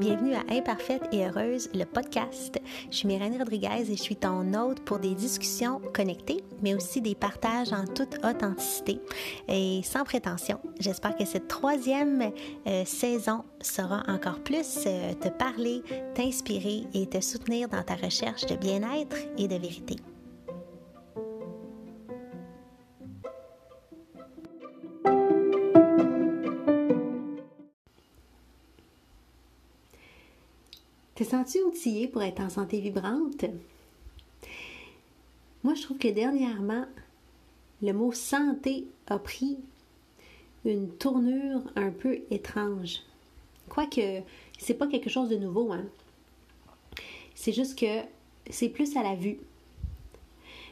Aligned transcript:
Bienvenue 0.00 0.34
à 0.34 0.42
Imparfaite 0.50 1.02
et 1.12 1.24
Heureuse, 1.24 1.70
le 1.74 1.84
podcast. 1.84 2.60
Je 2.90 2.96
suis 2.96 3.06
Myrène 3.06 3.38
Rodriguez 3.38 3.88
et 3.88 3.96
je 3.96 4.02
suis 4.02 4.16
ton 4.16 4.52
hôte 4.54 4.80
pour 4.80 4.98
des 4.98 5.14
discussions 5.14 5.80
connectées, 5.94 6.42
mais 6.60 6.74
aussi 6.74 7.00
des 7.00 7.14
partages 7.14 7.72
en 7.72 7.84
toute 7.84 8.16
authenticité 8.24 9.00
et 9.46 9.82
sans 9.84 10.02
prétention. 10.02 10.58
J'espère 10.80 11.16
que 11.16 11.24
cette 11.24 11.46
troisième 11.46 12.32
euh, 12.66 12.84
saison 12.84 13.44
saura 13.60 14.02
encore 14.08 14.40
plus 14.40 14.78
euh, 14.86 15.14
te 15.14 15.28
parler, 15.28 15.82
t'inspirer 16.14 16.82
et 16.94 17.06
te 17.06 17.20
soutenir 17.20 17.68
dans 17.68 17.84
ta 17.84 17.94
recherche 17.94 18.46
de 18.46 18.56
bien-être 18.56 19.18
et 19.36 19.46
de 19.46 19.54
vérité. 19.54 19.96
Sens-tu 31.48 32.08
pour 32.08 32.22
être 32.22 32.40
en 32.40 32.50
santé 32.50 32.80
vibrante? 32.80 33.44
Moi, 35.64 35.74
je 35.74 35.82
trouve 35.82 35.98
que 35.98 36.08
dernièrement, 36.08 36.84
le 37.82 37.92
mot 37.92 38.12
santé 38.12 38.84
a 39.06 39.18
pris 39.18 39.58
une 40.64 40.90
tournure 40.90 41.62
un 41.74 41.90
peu 41.90 42.18
étrange. 42.30 43.00
Quoique, 43.68 44.22
c'est 44.58 44.74
pas 44.74 44.86
quelque 44.86 45.10
chose 45.10 45.28
de 45.28 45.36
nouveau, 45.36 45.72
hein. 45.72 45.84
C'est 47.34 47.52
juste 47.52 47.78
que 47.78 48.02
c'est 48.50 48.68
plus 48.68 48.96
à 48.96 49.02
la 49.02 49.14
vue. 49.14 49.38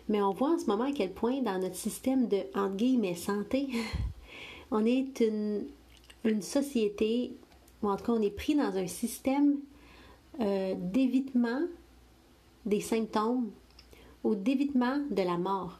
Mais 0.09 0.21
on 0.21 0.33
voit 0.33 0.51
en 0.51 0.59
ce 0.59 0.67
moment 0.67 0.85
à 0.85 0.93
quel 0.93 1.13
point 1.13 1.41
dans 1.41 1.59
notre 1.59 1.77
système 1.77 2.29
de 2.29 2.39
entre 2.55 2.77
guillemets 2.77 3.15
santé, 3.15 3.69
on 4.71 4.85
est 4.85 5.21
une 6.25 6.43
société, 6.43 7.33
ou 7.83 7.89
en 7.89 7.97
tout 7.97 8.05
cas 8.05 8.13
on 8.13 8.23
est 8.23 8.31
pris 8.31 8.55
dans 8.55 8.77
un 8.77 8.87
système 8.87 9.59
euh, 10.41 10.75
d'évitement 10.77 11.63
des 12.65 12.81
symptômes 12.81 13.51
ou 14.25 14.35
d'évitement 14.35 14.99
de 15.11 15.23
la 15.23 15.39
mort. 15.39 15.79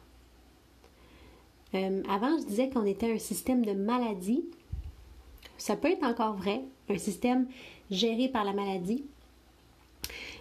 Euh, 1.75 2.01
avant, 2.09 2.37
je 2.39 2.45
disais 2.45 2.69
qu'on 2.69 2.85
était 2.85 3.11
un 3.11 3.19
système 3.19 3.65
de 3.65 3.73
maladie. 3.73 4.45
Ça 5.57 5.75
peut 5.75 5.91
être 5.91 6.03
encore 6.03 6.35
vrai, 6.35 6.61
un 6.89 6.97
système 6.97 7.47
géré 7.91 8.29
par 8.29 8.45
la 8.45 8.53
maladie, 8.53 9.03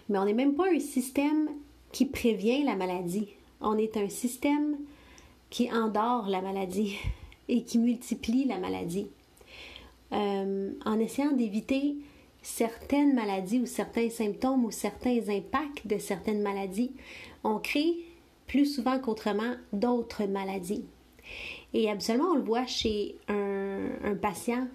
mais 0.08 0.19
on 0.19 0.25
n'est 0.25 0.34
même 0.34 0.55
pas 0.55 0.70
un 0.73 0.80
système 0.80 1.48
qui 1.92 2.06
prévient 2.06 2.62
la 2.62 2.77
maladie. 2.77 3.28
On 3.61 3.77
est 3.77 3.97
un 3.97 4.08
système 4.08 4.77
qui 5.51 5.73
endort 5.73 6.28
la 6.28 6.42
maladie 6.42 6.97
et 7.48 7.62
qui 7.62 7.78
multiplie 7.78 8.45
la 8.45 8.58
maladie. 8.58 9.08
Euh, 10.12 10.73
en 10.84 10.98
essayant 11.01 11.33
d'éviter 11.33 11.97
certaines 12.47 13.12
maladies 13.12 13.58
ou 13.58 13.66
certains 13.66 14.08
symptômes 14.08 14.64
ou 14.64 14.70
certains 14.70 15.28
impacts 15.28 15.84
de 15.84 15.98
certaines 15.98 16.41
maladies, 16.41 16.92
on 17.42 17.58
crée 17.58 17.97
plus 18.47 18.66
souvent 18.66 19.00
qu'autrement 19.00 19.56
d'autres 19.72 20.27
maladies. 20.27 20.84
Et 21.74 21.91
absolument, 21.91 22.30
on 22.30 22.36
le 22.36 22.42
voit 22.42 22.67
chez 22.67 23.17
un, 23.28 24.14
patient, 24.22 24.69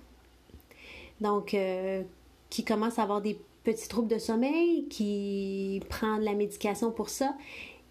donc 1.21 1.53
euh, 1.53 2.03
qui 2.49 2.65
commence 2.65 2.99
à 2.99 3.03
avoir 3.03 3.21
des 3.21 3.39
petits 3.63 3.87
troubles 3.87 4.09
de 4.09 4.19
sommeil, 4.19 4.85
qui 4.89 5.81
prend 5.89 6.17
de 6.17 6.25
la 6.25 6.33
médication 6.33 6.91
pour 6.91 7.07
ça, 7.07 7.33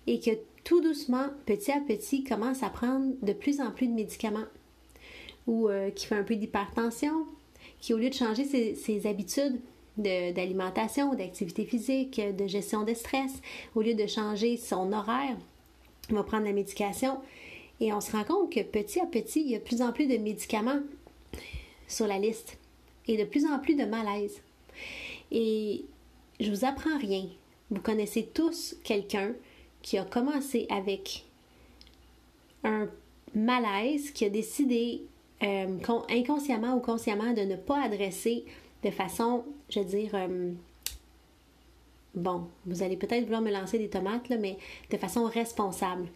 et 0.06 0.20
que 0.20 0.33
tout 0.62 0.83
doucement, 0.83 1.28
petit 1.47 1.73
à 1.73 1.81
petit, 1.81 2.23
commence 2.23 2.62
à 2.62 2.69
prendre 2.69 3.14
de 3.23 3.33
plus 3.33 3.62
en 3.62 3.70
plus 3.70 3.86
de 3.86 3.95
médicaments, 3.95 4.47
ou 5.47 5.70
euh, 5.70 5.91
qui 5.91 6.06
fait 6.06 6.17
un 6.17 6.23
peu 6.23 6.36
d'hypertension, 6.36 7.27
qui, 7.81 7.95
au 7.95 7.98
lieu 7.98 8.11
de 8.11 8.14
changer 8.14 8.45
ses, 8.45 9.06
habitudes 9.06 9.61
d'alimentation, 9.97 11.14
d'activité 11.14 11.64
physique, 11.64 12.20
de 12.20 12.46
gestion 12.46 12.85
de 12.85 12.95
stress, 12.95 13.41
au 13.74 13.83
lieu 13.83 13.95
de 13.95 14.07
changer 14.07 14.57
son 14.57 14.92
horaire, 14.92 15.36
va 16.11 16.23
prendre 16.23 16.45
la 16.45 16.52
médication. 16.52 17.18
Et 17.80 17.92
on 17.92 18.01
se 18.01 18.13
rend 18.13 18.24
compte 18.24 18.52
que 18.52 18.61
petit 18.61 19.01
à 19.01 19.07
petit, 19.07 19.41
il 19.41 19.51
y 19.51 19.55
a 19.55 19.58
de 19.58 19.64
plus 19.64 19.83
en 19.83 19.92
plus 19.92 20.07
de 20.07 20.17
médicaments 20.17 20.80
sur 21.89 22.07
la 22.07 22.18
liste 22.18 22.58
et 23.07 23.17
de 23.17 23.24
plus 23.24 23.46
en 23.46 23.58
plus 23.58 23.74
de 23.74 23.85
malaise. 23.85 24.41
Et 25.30 25.85
je 26.39 26.51
vous 26.51 26.64
apprends 26.64 26.98
rien. 26.98 27.27
Vous 27.70 27.80
connaissez 27.80 28.29
tous 28.35 28.77
quelqu'un 28.85 29.33
qui 29.83 29.97
a 29.98 30.05
commencé 30.05 30.67
avec 30.70 31.24
un 32.64 32.89
malaise, 33.35 34.11
qui 34.11 34.24
a 34.24 34.29
décidé 34.29 35.02
euh, 35.42 35.78
inconsciemment 36.11 36.74
ou 36.74 36.80
consciemment 36.80 37.33
de 37.33 37.42
ne 37.42 37.56
pas 37.56 37.83
adresser 37.83 38.45
de 38.83 38.90
façon, 38.90 39.45
je 39.70 39.80
veux 39.80 39.86
dire, 39.86 40.11
euh, 40.14 40.52
bon, 42.14 42.46
vous 42.67 42.83
allez 42.83 42.96
peut-être 42.96 43.24
vouloir 43.24 43.40
me 43.40 43.50
lancer 43.50 43.79
des 43.79 43.89
tomates, 43.89 44.29
là, 44.29 44.36
mais 44.36 44.58
de 44.90 44.96
façon 44.98 45.24
responsable. 45.24 46.08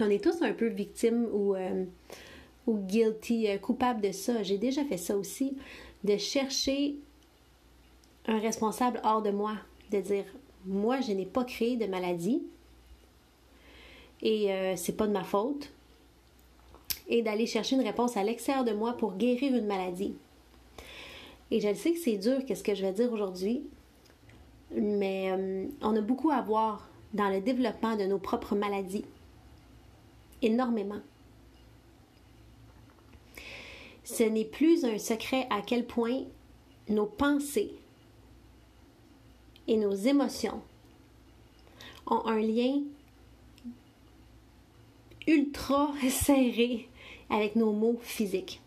On 0.00 0.08
est 0.10 0.22
tous 0.22 0.42
un 0.42 0.52
peu 0.52 0.68
victimes 0.68 1.26
ou, 1.32 1.56
euh, 1.56 1.84
guilty, 2.68 3.48
coupables 3.62 4.00
de 4.00 4.12
ça. 4.12 4.42
J'ai 4.42 4.58
déjà 4.58 4.84
fait 4.84 4.96
ça 4.96 5.16
aussi, 5.16 5.56
de 6.04 6.16
chercher 6.16 6.96
un 8.26 8.38
responsable 8.38 9.00
hors 9.04 9.22
de 9.22 9.30
moi, 9.30 9.56
de 9.90 10.00
dire, 10.00 10.24
moi, 10.66 11.00
je 11.00 11.12
n'ai 11.12 11.26
pas 11.26 11.44
créé 11.44 11.76
de 11.76 11.86
maladie 11.86 12.42
et 14.22 14.50
c'est 14.76 14.96
pas 14.96 15.06
de 15.06 15.12
ma 15.12 15.22
faute 15.22 15.70
et 17.08 17.22
d'aller 17.22 17.46
chercher 17.46 17.76
une 17.76 17.82
réponse 17.82 18.16
à 18.16 18.24
l'extérieur 18.24 18.64
de 18.64 18.72
moi 18.72 18.96
pour 18.96 19.14
guérir 19.14 19.54
une 19.54 19.66
maladie. 19.66 20.14
Et 21.50 21.60
je 21.60 21.72
sais 21.74 21.92
que 21.92 21.98
c'est 21.98 22.16
dur, 22.16 22.44
qu'est-ce 22.44 22.64
que 22.64 22.74
je 22.74 22.82
vais 22.82 22.92
dire 22.92 23.12
aujourd'hui, 23.12 23.62
mais 24.74 25.30
euh, 25.30 25.66
on 25.80 25.94
a 25.94 26.00
beaucoup 26.00 26.30
à 26.30 26.40
voir 26.40 26.88
dans 27.14 27.28
le 27.28 27.40
développement 27.40 27.96
de 27.96 28.04
nos 28.04 28.18
propres 28.18 28.56
maladies. 28.56 29.04
Énormément. 30.42 31.00
Ce 34.04 34.22
n'est 34.22 34.44
plus 34.44 34.84
un 34.84 34.98
secret 34.98 35.46
à 35.50 35.62
quel 35.62 35.86
point 35.86 36.24
nos 36.88 37.06
pensées 37.06 37.72
et 39.66 39.76
nos 39.76 39.94
émotions 39.94 40.60
ont 42.06 42.24
un 42.26 42.40
lien 42.40 42.82
ultra 45.26 45.92
serré 46.08 46.88
avec 47.30 47.56
nos 47.56 47.72
mots 47.72 47.98
physiques. 48.02 48.60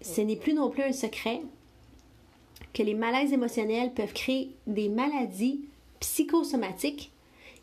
Ce 0.00 0.20
n'est 0.20 0.36
plus 0.36 0.54
non 0.54 0.70
plus 0.70 0.82
un 0.82 0.92
secret 0.92 1.42
que 2.72 2.82
les 2.82 2.94
malaises 2.94 3.32
émotionnels 3.32 3.92
peuvent 3.92 4.12
créer 4.12 4.54
des 4.66 4.88
maladies 4.88 5.60
psychosomatiques 6.00 7.10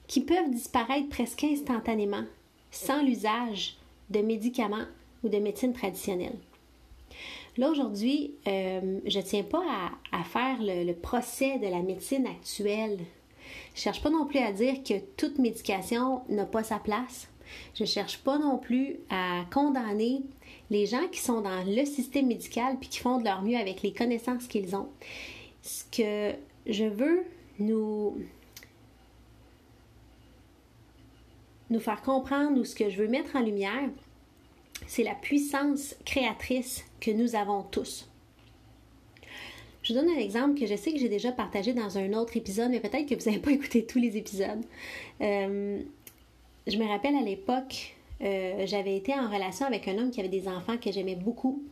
qui 0.07 0.21
peuvent 0.21 0.49
disparaître 0.49 1.09
presque 1.09 1.43
instantanément 1.43 2.25
sans 2.71 3.01
l'usage 3.01 3.77
de 4.09 4.19
médicaments 4.19 4.85
ou 5.23 5.29
de 5.29 5.37
médecine 5.37 5.73
traditionnelle. 5.73 6.37
Là, 7.57 7.69
aujourd'hui, 7.69 8.33
euh, 8.47 8.99
je 9.05 9.17
ne 9.17 9.23
tiens 9.23 9.43
pas 9.43 9.63
à, 10.11 10.23
faire 10.23 10.57
le, 10.61 10.83
le, 10.83 10.93
procès 10.93 11.57
de 11.59 11.67
la 11.67 11.81
médecine 11.81 12.27
actuelle. 12.27 12.97
Je 13.73 13.79
ne 13.79 13.83
cherche 13.83 14.03
pas 14.03 14.09
non 14.09 14.25
plus 14.25 14.39
à 14.39 14.51
dire 14.51 14.83
que 14.83 14.99
toute 15.15 15.39
médication 15.39 16.21
n'a 16.27 16.45
pas 16.45 16.63
sa 16.63 16.79
place. 16.79 17.29
Je 17.73 17.83
ne 17.83 17.87
cherche 17.87 18.19
pas 18.19 18.37
non 18.37 18.57
plus 18.57 18.97
à 19.09 19.45
condamner 19.51 20.21
les 20.69 20.85
gens 20.85 21.07
qui 21.11 21.19
sont 21.19 21.41
dans 21.41 21.63
le 21.63 21.85
système 21.85 22.27
médical 22.27 22.77
puis 22.79 22.89
qui 22.89 22.99
font 22.99 23.19
de 23.19 23.25
leur 23.25 23.41
mieux 23.41 23.57
avec 23.57 23.81
les 23.81 23.93
connaissances 23.93 24.47
qu'ils 24.47 24.75
ont. 24.75 24.89
Ce 25.61 25.83
que 25.91 26.35
je 26.67 26.85
veux 26.85 27.23
nous 27.59 28.19
faire 31.79 32.01
comprendre 32.01 32.59
ou 32.59 32.65
ce 32.65 32.75
que 32.75 32.89
je 32.89 32.97
veux 32.97 33.07
mettre 33.07 33.35
en 33.35 33.41
lumière, 33.41 33.89
c'est 34.87 35.03
la 35.03 35.15
puissance 35.15 35.95
créatrice 36.05 36.83
que 36.99 37.11
nous 37.11 37.35
avons 37.35 37.63
tous. 37.63 38.09
Je 39.85 39.93
vous 39.93 39.99
donne 39.99 40.09
un 40.09 40.19
exemple 40.19 40.59
que 40.59 40.65
je 40.65 40.75
sais 40.75 40.91
que 40.91 40.97
j'ai 40.97 41.09
déjà 41.09 41.31
partagé 41.31 41.73
dans 41.73 41.99
un 41.99 42.13
autre 42.13 42.37
épisode, 42.37 42.71
mais 42.71 42.79
peut-être 42.79 43.07
que 43.07 43.13
vous 43.13 43.29
n'avez 43.29 43.39
pas 43.41 43.51
écouté 43.59 43.85
tous 43.85 43.99
les 43.99 44.17
épisodes. 44.17 44.63
Euh, 45.21 45.79
je 46.67 46.77
me 46.77 46.87
rappelle 46.87 47.15
à 47.15 47.21
l'époque, 47.21 47.95
euh, 48.21 48.65
j'avais 48.65 48.95
été 48.95 49.13
en 49.13 49.29
relation 49.29 49.65
avec 49.65 49.87
un 49.87 49.97
homme 49.97 50.11
qui 50.11 50.19
avait 50.19 50.29
des 50.29 50.47
enfants 50.47 50.77
que 50.77 50.91
j'aimais 50.91 51.15
beaucoup. 51.15 51.63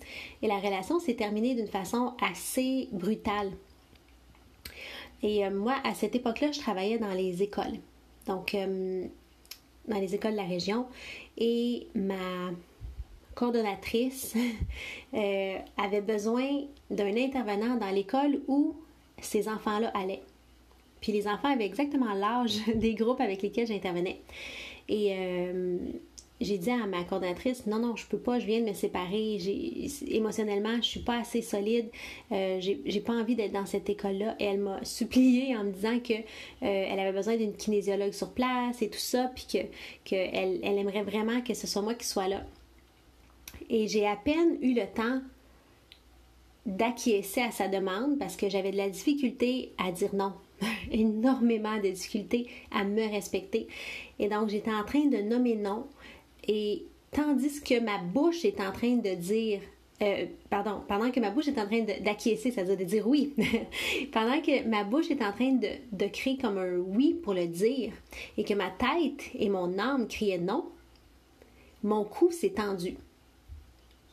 Et 0.41 0.47
la 0.47 0.57
relation 0.57 0.99
s'est 0.99 1.15
terminée 1.15 1.55
d'une 1.55 1.67
façon 1.67 2.13
assez 2.21 2.89
brutale. 2.91 3.51
Et 5.21 5.45
euh, 5.45 5.51
moi, 5.51 5.75
à 5.83 5.93
cette 5.93 6.15
époque-là, 6.15 6.51
je 6.51 6.59
travaillais 6.59 6.97
dans 6.97 7.13
les 7.13 7.41
écoles. 7.41 7.79
Donc, 8.27 8.53
euh, 8.55 9.05
dans 9.87 9.99
les 9.99 10.13
écoles 10.15 10.33
de 10.33 10.37
la 10.37 10.43
région. 10.43 10.85
Et 11.37 11.87
ma 11.95 12.51
coordonnatrice 13.35 14.35
avait 15.13 16.01
besoin 16.01 16.65
d'un 16.91 17.17
intervenant 17.17 17.77
dans 17.77 17.89
l'école 17.89 18.41
où 18.47 18.75
ces 19.19 19.47
enfants-là 19.47 19.91
allaient. 19.95 20.21
Puis 21.03 21.11
les 21.11 21.27
enfants 21.27 21.49
avaient 21.49 21.65
exactement 21.65 22.13
l'âge 22.13 22.59
des 22.75 22.93
groupes 22.93 23.19
avec 23.19 23.41
lesquels 23.41 23.67
j'intervenais. 23.67 24.21
Et 24.89 25.15
euh, 25.17 25.77
j'ai 26.41 26.57
dit 26.57 26.69
à 26.69 26.85
ma 26.85 27.03
coordinatrice 27.03 27.65
non 27.67 27.79
non 27.79 27.95
je 27.95 28.05
peux 28.07 28.17
pas 28.17 28.39
je 28.39 28.45
viens 28.45 28.59
de 28.59 28.65
me 28.65 28.73
séparer 28.73 29.37
émotionnellement 30.07 30.75
je 30.77 30.87
suis 30.87 30.99
pas 30.99 31.19
assez 31.19 31.41
solide 31.41 31.89
euh, 32.31 32.59
j'ai 32.59 32.99
pas 33.01 33.13
envie 33.13 33.35
d'être 33.35 33.53
dans 33.53 33.65
cette 33.65 33.89
école 33.89 34.17
là 34.17 34.35
et 34.39 34.45
elle 34.45 34.59
m'a 34.59 34.83
supplié 34.83 35.55
en 35.55 35.63
me 35.63 35.71
disant 35.71 35.99
que 35.99 36.13
euh, 36.13 36.21
elle 36.61 36.99
avait 36.99 37.13
besoin 37.13 37.37
d'une 37.37 37.53
kinésiologue 37.53 38.13
sur 38.13 38.31
place 38.31 38.81
et 38.81 38.89
tout 38.89 38.99
ça 38.99 39.31
puis 39.33 39.45
que, 39.51 39.59
que 40.09 40.15
elle 40.15 40.77
aimerait 40.77 41.03
vraiment 41.03 41.41
que 41.41 41.53
ce 41.53 41.67
soit 41.67 41.81
moi 41.81 41.93
qui 41.93 42.07
soit 42.07 42.27
là. 42.27 42.43
Et 43.69 43.87
j'ai 43.87 44.05
à 44.05 44.15
peine 44.15 44.57
eu 44.61 44.73
le 44.73 44.85
temps 44.85 45.21
d'acquiescer 46.65 47.41
à 47.41 47.51
sa 47.51 47.67
demande 47.67 48.17
parce 48.19 48.35
que 48.35 48.49
j'avais 48.49 48.71
de 48.71 48.77
la 48.77 48.89
difficulté 48.89 49.71
à 49.77 49.91
dire 49.91 50.13
non 50.13 50.33
énormément 50.91 51.77
de 51.77 51.89
difficultés 51.89 52.47
à 52.71 52.83
me 52.83 53.09
respecter. 53.09 53.67
Et 54.19 54.29
donc, 54.29 54.49
j'étais 54.49 54.73
en 54.73 54.83
train 54.83 55.05
de 55.05 55.17
nommer 55.17 55.55
non. 55.55 55.87
Et 56.47 56.83
tandis 57.11 57.61
que 57.61 57.79
ma 57.79 57.97
bouche 57.99 58.45
est 58.45 58.59
en 58.59 58.71
train 58.71 58.95
de 58.95 59.15
dire 59.15 59.59
euh, 60.01 60.25
pardon, 60.49 60.81
pendant 60.87 61.11
que 61.11 61.19
ma 61.19 61.29
bouche 61.29 61.47
est 61.47 61.59
en 61.59 61.67
train 61.67 61.81
d'acquiescer, 62.01 62.51
c'est-à-dire 62.51 62.77
de 62.77 62.83
dire 62.83 63.07
oui, 63.07 63.33
pendant 64.11 64.41
que 64.41 64.67
ma 64.67 64.83
bouche 64.83 65.09
est 65.11 65.23
en 65.23 65.31
train 65.31 65.53
de, 65.53 65.69
de, 65.91 66.41
comme 66.41 66.57
un 66.57 66.77
oui 66.77 67.13
pour 67.13 67.33
le 67.33 67.47
dire, 67.47 67.93
et 68.37 68.43
que 68.43 68.53
ma 68.53 68.69
tête 68.69 69.29
et 69.35 69.49
mon 69.49 69.77
âme 69.77 70.07
criaient 70.07 70.39
non, 70.39 70.65
mon 71.83 72.03
cou 72.03 72.31
s'est 72.31 72.49
tendu. 72.49 72.97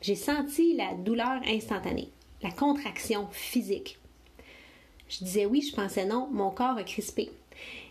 J'ai 0.01 0.15
senti 0.15 0.75
la 0.75 0.93
douleur 0.93 1.41
instantanée, 1.47 2.09
la 2.41 2.51
contraction 2.51 3.27
physique. 3.31 3.99
Je 5.11 5.25
disais 5.25 5.45
oui, 5.45 5.61
je 5.61 5.75
pensais 5.75 6.05
non, 6.05 6.29
mon 6.31 6.51
corps 6.51 6.77
a 6.77 6.83
crispé. 6.83 7.31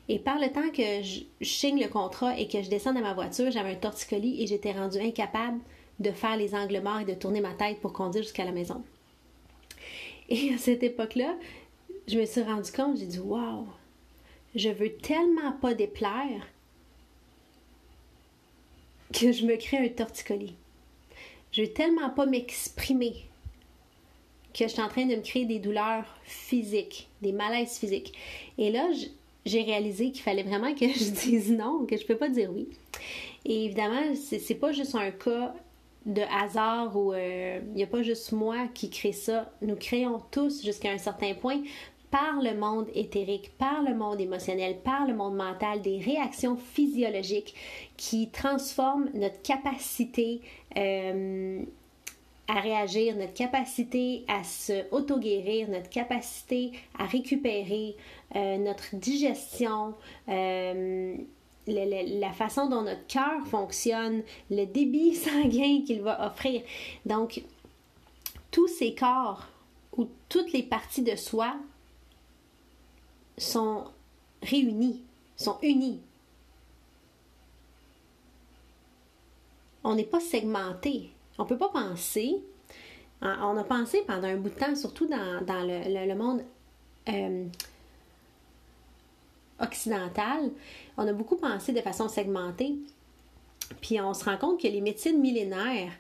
Et 0.09 0.19
par 0.19 0.39
le 0.39 0.51
temps 0.51 0.71
que 0.71 1.03
je, 1.03 1.21
signe 1.45 1.83
le 1.83 1.89
contrat 1.89 2.39
et 2.39 2.49
que 2.49 2.63
je 2.63 2.71
descends 2.71 2.95
de 2.95 3.01
ma 3.01 3.13
voiture, 3.13 3.51
j'avais 3.51 3.73
un 3.73 3.77
torticolis 3.77 4.43
et 4.43 4.47
j'étais 4.47 4.73
rendue 4.73 4.99
incapable 4.99 5.61
de 5.99 6.11
faire 6.13 6.37
les 6.39 6.55
angles 6.55 6.81
morts 6.81 7.01
et 7.01 7.05
de 7.05 7.13
tourner 7.13 7.43
ma 7.43 7.53
tête 7.53 7.81
pour 7.81 7.93
conduire 7.93 8.23
jusqu'à 8.23 8.47
la 8.47 8.53
maison. 8.53 8.83
Et 10.31 10.55
à 10.55 10.59
cette 10.59 10.83
époque-là, 10.83 11.37
je 12.09 12.19
me 12.19 12.25
suis 12.25 12.43
rendu 12.43 12.73
compte, 12.73 12.97
j'ai 12.97 13.07
dit 13.07 13.19
Waouh, 13.19 13.67
je 14.55 14.71
veux 14.71 14.95
tellement 14.95 15.53
pas 15.53 15.75
déplaire 15.75 16.47
que 19.13 19.31
je 19.31 19.45
me 19.45 19.57
crée 19.57 19.79
un 19.79 19.89
torticolis. 19.89 20.55
Je 21.53 21.63
veux 21.63 21.73
tellement 21.73 22.11
pas 22.11 22.25
m'exprimer 22.25 23.27
que 24.53 24.65
je 24.65 24.69
suis 24.69 24.83
en 24.83 24.89
train 24.89 25.07
de 25.07 25.17
me 25.17 25.23
créer 25.23 25.45
des 25.45 25.59
douleurs 25.59 26.05
physiques, 26.25 27.09
des 27.23 27.33
malaises 27.33 27.79
physiques. 27.79 28.13
Et 28.59 28.71
là, 28.71 28.89
j'ai 29.47 29.63
réalisé 29.63 30.11
qu'il 30.11 30.23
fallait 30.23 30.43
vraiment 30.43 30.75
que 30.75 30.87
je 30.89 31.11
dise 31.11 31.53
non, 31.53 31.87
que 31.87 31.97
je 31.97 32.03
ne 32.03 32.07
peux 32.07 32.17
pas 32.17 32.29
dire 32.29 32.51
oui. 32.53 32.69
Et 33.45 33.67
évidemment, 33.67 34.15
c'est 34.15 34.55
pas 34.55 34.73
juste 34.73 34.95
un 34.95 35.11
cas 35.11 35.55
de 36.07 36.23
hasard 36.23 36.97
où 36.97 37.13
euh, 37.13 37.61
il 37.69 37.75
n'y 37.75 37.83
a 37.83 37.87
pas 37.87 38.03
juste 38.03 38.33
moi 38.33 38.69
qui 38.75 38.91
crée 38.91 39.13
ça. 39.13 39.51
Nous 39.63 39.77
créons 39.77 40.21
tous 40.31 40.65
jusqu'à 40.65 40.91
un 40.91 40.99
certain 40.99 41.35
point 41.35 41.63
par 42.11 42.43
le 42.43 42.55
monde 42.55 42.89
éthérique, 42.95 43.53
par 43.57 43.83
le 43.83 43.95
monde 43.95 44.21
émotionnel, 44.21 44.79
par 44.83 45.07
le 45.07 45.15
monde 45.15 45.37
mental, 45.37 45.81
des 45.81 45.99
réactions 45.99 46.57
physiologiques 46.57 47.55
qui 47.97 48.31
transforment 48.31 49.11
notre 49.15 49.41
capacité 49.43 50.41
euh, 50.77 51.63
à 52.51 52.61
réagir, 52.61 53.17
notre 53.17 53.33
capacité 53.33 54.25
à 54.27 54.43
se 54.43 54.93
auto-guérir, 54.93 55.69
notre 55.69 55.89
capacité 55.89 56.73
à 56.99 57.07
récupérer, 57.07 57.97
euh, 58.35 58.59
notre 58.59 58.97
digestion, 58.97 59.95
euh, 60.29 61.15
la, 61.69 62.33
façon 62.33 62.69
dont 62.69 62.83
notre 62.83 63.07
cœur 63.07 63.47
fonctionne, 63.47 64.25
le 64.51 64.65
débit 64.65 65.15
sanguin 65.15 65.83
qu'il 65.87 66.03
va 66.03 66.27
offrir. 66.27 66.63
Donc, 67.07 67.45
tous 68.51 68.67
ces 68.67 68.97
corps 68.97 69.47
ou 69.97 70.09
toutes 70.29 70.53
les 70.53 70.65
parties 70.65 71.03
de 71.03 71.15
soi 71.15 71.55
sont 73.39 73.85
réunis, 74.43 75.03
sont 75.37 75.59
unis. 75.63 76.01
On 79.85 79.95
n'est 79.95 80.03
pas 80.03 80.21
segmenté. 80.21 81.11
On 81.41 81.45
ne 81.45 81.49
peut 81.49 81.57
pas 81.57 81.71
penser. 81.71 82.37
On 83.23 83.57
a 83.57 83.65
pensé 83.65 84.05
pendant 84.07 84.29
un 84.29 84.37
bout 84.37 84.51
de 84.51 84.55
temps, 84.55 84.77
surtout 84.77 85.07
dans, 85.07 85.41
le, 85.49 86.15
monde 86.15 86.43
euh, 87.09 87.47
occidental, 89.59 90.51
on 90.99 91.09
a 91.09 91.13
beaucoup 91.15 91.37
pensé 91.37 91.73
de 91.73 91.81
façon 91.81 92.09
segmentée. 92.09 92.75
Puis 93.81 93.99
on 94.03 94.13
se 94.13 94.27
rend 94.27 94.37
compte 94.37 94.61
que 94.61 94.69
les 94.69 94.83
médecines 94.83 95.19
millénaires, 95.19 95.93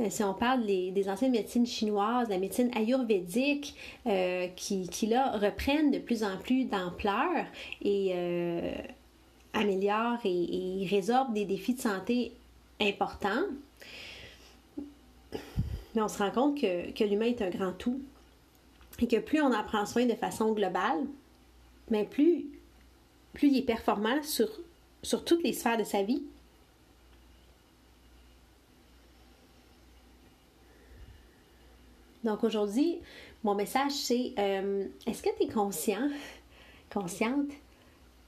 euh, 0.00 0.10
si 0.10 0.22
on 0.22 0.34
parle 0.34 0.66
des, 0.66 1.08
anciennes 1.08 1.32
médecines 1.32 1.66
chinoises, 1.66 2.28
la 2.28 2.38
médecine 2.38 2.70
ayurvédique, 2.76 3.74
euh, 4.06 4.48
qui, 4.54 4.86
qui, 4.90 5.06
là 5.06 5.30
reprennent 5.38 5.92
de 5.92 5.98
plus 5.98 6.22
en 6.22 6.36
plus 6.36 6.66
d'ampleur 6.66 7.46
et 7.80 8.12
améliorent 9.54 10.20
et, 10.24 10.82
et 10.82 10.86
résorbent 10.86 11.32
des 11.32 11.46
défis 11.46 11.72
de 11.72 11.80
santé 11.80 12.32
importants, 12.82 13.46
mais 15.94 16.02
on 16.02 16.08
se 16.08 16.18
rend 16.18 16.30
compte 16.30 16.60
que, 16.60 17.04
l'humain 17.04 17.26
est 17.26 17.42
un 17.42 17.50
grand 17.50 17.72
tout 17.72 18.00
et 19.00 19.08
que 19.08 19.18
plus 19.18 19.40
on 19.40 19.52
en 19.52 19.64
prend 19.64 19.86
soin 19.86 20.06
de 20.06 20.14
façon 20.14 20.52
globale, 20.52 21.04
mais 21.90 22.04
plus, 22.04 22.46
plus 23.32 23.48
il 23.48 23.58
est 23.58 23.62
performant 23.62 24.22
sur, 24.22 24.48
sur 25.02 25.24
toutes 25.24 25.42
les 25.42 25.52
sphères 25.52 25.78
de 25.78 25.84
sa 25.84 26.02
vie. 26.02 26.22
Donc 32.22 32.42
aujourd'hui, 32.42 33.00
mon 33.42 33.54
message 33.54 33.92
c'est 33.92 34.32
euh, 34.38 34.86
est-ce 35.06 35.22
que 35.22 35.28
tu 35.36 35.44
es 35.44 35.48
conscient, 35.48 36.08
consciente 36.92 37.50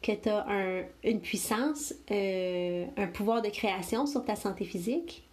que 0.02 0.12
tu 0.12 0.28
as 0.28 0.84
une 1.02 1.20
puissance, 1.20 1.94
euh, 2.10 2.84
un 2.96 3.06
pouvoir 3.06 3.40
de 3.40 3.48
création 3.48 4.06
sur 4.06 4.24
ta 4.24 4.36
santé 4.36 4.64
physique? 4.64 5.25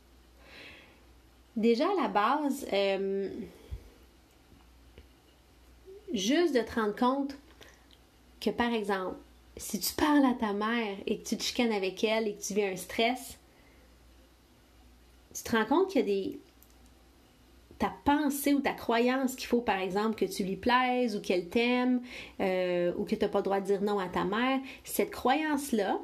Déjà 1.55 1.85
à 1.85 2.01
la 2.01 2.07
base, 2.07 2.65
euh, 2.73 3.29
juste 6.13 6.55
de 6.55 6.61
te 6.61 6.79
rendre 6.79 6.95
compte 6.95 7.35
que 8.41 8.49
par 8.49 8.73
exemple, 8.73 9.17
si 9.57 9.79
tu 9.79 9.93
parles 9.93 10.25
à 10.25 10.33
ta 10.33 10.53
mère 10.53 10.97
et 11.05 11.19
que 11.19 11.27
tu 11.27 11.37
te 11.37 11.43
chicanes 11.43 11.71
avec 11.71 12.03
elle 12.03 12.27
et 12.27 12.33
que 12.33 12.41
tu 12.41 12.53
vis 12.53 12.65
un 12.65 12.75
stress, 12.75 13.37
tu 15.33 15.43
te 15.43 15.55
rends 15.55 15.65
compte 15.65 15.89
qu'il 15.89 16.01
y 16.01 16.03
a 16.03 16.07
des. 16.07 16.39
ta 17.77 17.93
pensée 18.03 18.53
ou 18.53 18.59
ta 18.59 18.73
croyance 18.73 19.35
qu'il 19.35 19.47
faut, 19.47 19.61
par 19.61 19.77
exemple, 19.77 20.15
que 20.15 20.25
tu 20.25 20.43
lui 20.43 20.55
plaises 20.55 21.15
ou 21.15 21.21
qu'elle 21.21 21.49
t'aime 21.49 22.01
euh, 22.39 22.93
ou 22.97 23.03
que 23.03 23.15
tu 23.15 23.21
n'as 23.21 23.29
pas 23.29 23.39
le 23.39 23.43
droit 23.43 23.59
de 23.59 23.65
dire 23.65 23.81
non 23.81 23.99
à 23.99 24.07
ta 24.07 24.23
mère, 24.23 24.59
cette 24.83 25.11
croyance-là, 25.11 25.99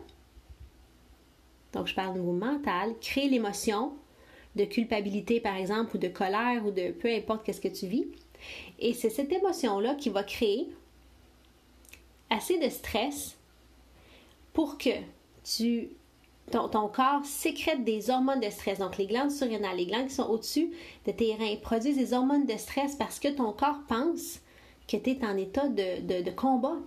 donc 1.74 1.88
je 1.88 1.96
parle 1.96 2.14
de 2.16 2.20
niveau 2.20 2.34
mental, 2.34 2.94
crée 3.02 3.28
l'émotion 3.30 3.94
de 4.56 4.66
culpabilité, 4.66 5.40
par 5.40 5.56
exemple, 5.56 5.96
ou 5.96 6.00
de 6.00 6.08
colère, 6.08 6.66
ou 6.66 6.72
de 6.72 6.92
peu 6.92 7.14
importe 7.14 7.46
qu'est-ce 7.46 7.62
que 7.62 7.68
tu 7.68 7.88
vis. 7.88 8.08
Et 8.80 8.94
c'est 8.94 9.10
cette 9.10 9.32
émotion-là 9.32 9.96
qui 9.96 10.10
va 10.10 10.24
créer 10.24 10.70
assez 12.30 12.58
de 12.60 12.70
stress 12.70 13.38
pour 14.54 14.78
que 14.78 14.90
tu, 15.44 15.90
ton, 16.52 16.88
corps 16.88 17.26
sécrète 17.26 17.84
des 17.84 18.10
hormones 18.10 18.40
de 18.40 18.50
stress. 18.50 18.80
Donc, 18.80 18.98
les 18.98 19.08
glandes 19.08 19.32
surrénales, 19.32 19.78
les 19.78 19.86
glandes 19.86 20.08
qui 20.08 20.16
sont 20.16 20.30
au-dessus 20.30 20.72
de 21.06 21.12
tes 21.12 21.36
reins, 21.36 21.56
produisent 21.62 21.98
des 21.98 22.14
hormones 22.14 22.46
de 22.46 22.58
stress 22.58 22.96
parce 22.96 23.20
que 23.20 23.28
ton 23.30 23.52
corps 23.52 23.82
pense 23.88 24.40
que 24.88 24.98
tu 24.98 25.12
es 25.12 25.26
en 25.26 25.38
état 25.38 25.68
de, 25.68 26.24
de 26.24 26.32
combat, 26.32 26.78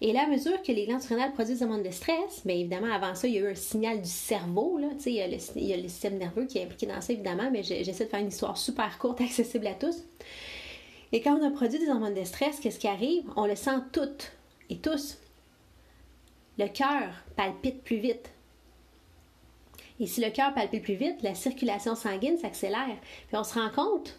et 0.00 0.12
là, 0.12 0.24
à 0.24 0.26
mesure 0.26 0.62
que 0.62 0.72
les 0.72 0.86
glandes 0.86 1.00
surrénales 1.00 1.32
produisent 1.32 1.58
des 1.58 1.64
hormones 1.64 1.82
de 1.82 1.90
stress, 1.90 2.42
bien 2.44 2.56
évidemment, 2.56 2.92
avant 2.92 3.14
ça, 3.14 3.26
il 3.26 3.34
y 3.34 3.38
a 3.38 3.40
eu 3.42 3.50
un 3.50 3.54
signal 3.54 4.00
du 4.00 4.08
cerveau. 4.08 4.78
Là, 4.78 4.88
il, 5.04 5.12
y 5.12 5.18
le, 5.18 5.36
il 5.56 5.64
y 5.64 5.72
a 5.72 5.76
le 5.76 5.88
système 5.88 6.18
nerveux 6.18 6.46
qui 6.46 6.58
est 6.58 6.64
impliqué 6.64 6.86
dans 6.86 7.00
ça, 7.00 7.12
évidemment, 7.12 7.50
mais 7.50 7.62
j'essaie 7.62 8.04
de 8.04 8.10
faire 8.10 8.20
une 8.20 8.28
histoire 8.28 8.56
super 8.56 8.98
courte, 8.98 9.20
accessible 9.22 9.66
à 9.66 9.74
tous. 9.74 10.04
Et 11.12 11.20
quand 11.20 11.38
on 11.38 11.46
a 11.46 11.50
produit 11.50 11.78
des 11.78 11.88
hormones 11.88 12.14
de 12.14 12.24
stress, 12.24 12.60
qu'est-ce 12.60 12.78
qui 12.78 12.88
arrive? 12.88 13.24
On 13.36 13.46
le 13.46 13.56
sent 13.56 13.78
toutes 13.92 14.32
et 14.70 14.76
tous. 14.76 15.18
Le 16.58 16.68
cœur 16.68 17.12
palpite 17.36 17.82
plus 17.82 17.98
vite. 17.98 18.30
Et 19.98 20.06
si 20.06 20.20
le 20.20 20.30
cœur 20.30 20.52
palpite 20.52 20.82
plus 20.82 20.94
vite, 20.94 21.22
la 21.22 21.34
circulation 21.34 21.94
sanguine 21.94 22.36
s'accélère. 22.38 22.96
Puis 23.28 23.36
on 23.36 23.44
se 23.44 23.54
rend 23.54 23.70
compte 23.70 24.18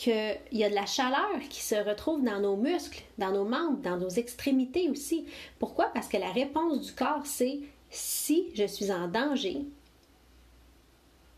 qu'il 0.00 0.40
y 0.52 0.64
a 0.64 0.70
de 0.70 0.74
la 0.74 0.86
chaleur 0.86 1.38
qui 1.50 1.60
se 1.60 1.74
retrouve 1.74 2.24
dans 2.24 2.40
nos 2.40 2.56
muscles, 2.56 3.02
dans 3.18 3.32
nos 3.32 3.44
membres, 3.44 3.82
dans 3.82 3.98
nos 3.98 4.08
extrémités 4.08 4.88
aussi. 4.88 5.26
Pourquoi? 5.58 5.90
Parce 5.92 6.08
que 6.08 6.16
la 6.16 6.32
réponse 6.32 6.80
du 6.80 6.92
corps, 6.92 7.26
c'est 7.26 7.60
si 7.90 8.48
je 8.54 8.64
suis 8.64 8.90
en 8.90 9.08
danger, 9.08 9.58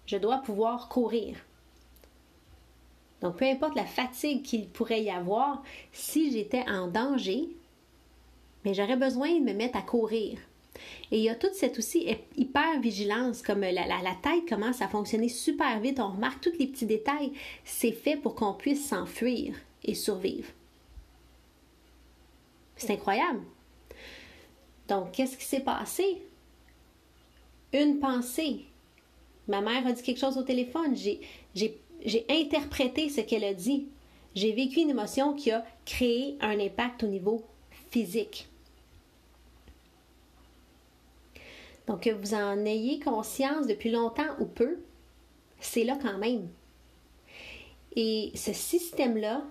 je 0.07 0.17
dois 0.17 0.39
pouvoir 0.39 0.89
courir. 0.89 1.39
Donc, 3.21 3.39
peu 3.39 3.47
importe 3.47 3.75
la 3.75 3.85
fatigue 3.85 4.45
qu'il 4.45 4.69
pourrait 4.69 5.03
y 5.03 5.11
avoir, 5.11 5.65
si 5.93 6.31
j'étais 6.31 6.65
en 6.71 6.87
danger, 6.87 7.49
mais 8.65 8.75
j'aurais 8.75 8.97
besoin 8.97 9.41
de 9.41 9.45
me 9.45 9.55
mettre 9.55 9.77
à 9.77 9.83
courir. 9.83 10.39
Et 11.11 11.19
il 11.19 11.23
y 11.23 11.29
a 11.29 11.35
toute 11.35 11.55
cette 11.55 11.79
aussi 11.79 12.09
hyper 12.37 12.81
vigilance, 12.81 13.43
comme 13.43 13.61
la, 13.61 13.73
la, 13.73 14.17
tête 14.23 14.49
commence 14.49 14.81
à 14.81 14.89
fonctionner 14.89 15.29
super 15.29 15.79
vite, 15.81 16.01
on 16.01 16.13
remarque 16.13 16.41
tous 16.41 16.59
les 16.59 16.67
petits 16.67 16.87
détails. 16.87 17.33
C'est 17.65 17.93
fait 17.93 18.17
pour 18.17 18.35
qu'on 18.35 18.55
puisse 18.55 18.89
s'enfuir 18.89 19.55
et 19.85 19.95
survivre. 19.95 20.49
C'est 22.77 22.93
incroyable. 22.93 23.43
Donc, 24.89 25.13
qu'est-ce 25.13 25.37
qui 25.37 25.45
s'est 25.45 25.61
passé? 25.61 26.23
Une 27.73 27.99
pensée. 27.99 28.65
Ma 29.49 29.61
mère 29.61 29.87
a 29.87 29.93
dit 29.93 30.03
quelque 30.03 30.21
chose 30.21 30.39
au 30.39 30.43
téléphone. 30.43 30.97
J'ai 31.55 32.27
interprété 32.29 33.09
ce 33.09 33.21
qu'elle 33.21 33.45
a 33.45 33.55
dit. 33.55 33.87
J'ai 34.35 34.53
vécu 34.53 34.81
une 34.81 34.91
émotion 34.91 35.35
qui 35.35 35.51
a 35.51 35.65
créé 35.85 36.37
un 36.41 36.59
impact 36.59 37.05
au 37.05 37.07
niveau 37.07 37.45
physique. 37.91 38.49
Donc, 41.87 42.03
que 42.03 42.11
vous 42.11 42.35
en 42.35 42.65
ayez 42.65 43.01
conscience 43.01 43.67
depuis 43.67 43.91
longtemps 43.91 44.39
ou 44.39 44.47
peu, 44.47 44.79
c'est 45.61 45.85
là 45.85 45.99
quand 46.01 46.19
même. 46.19 46.49
Et 47.97 48.33
ce 48.35 48.53
système-là 48.53 49.43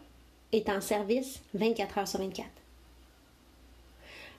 est 0.51 0.69
en 0.69 0.81
service 0.81 1.41
24 1.53 1.97
heures 1.97 2.07
sur 2.07 2.19
24. 2.19 2.47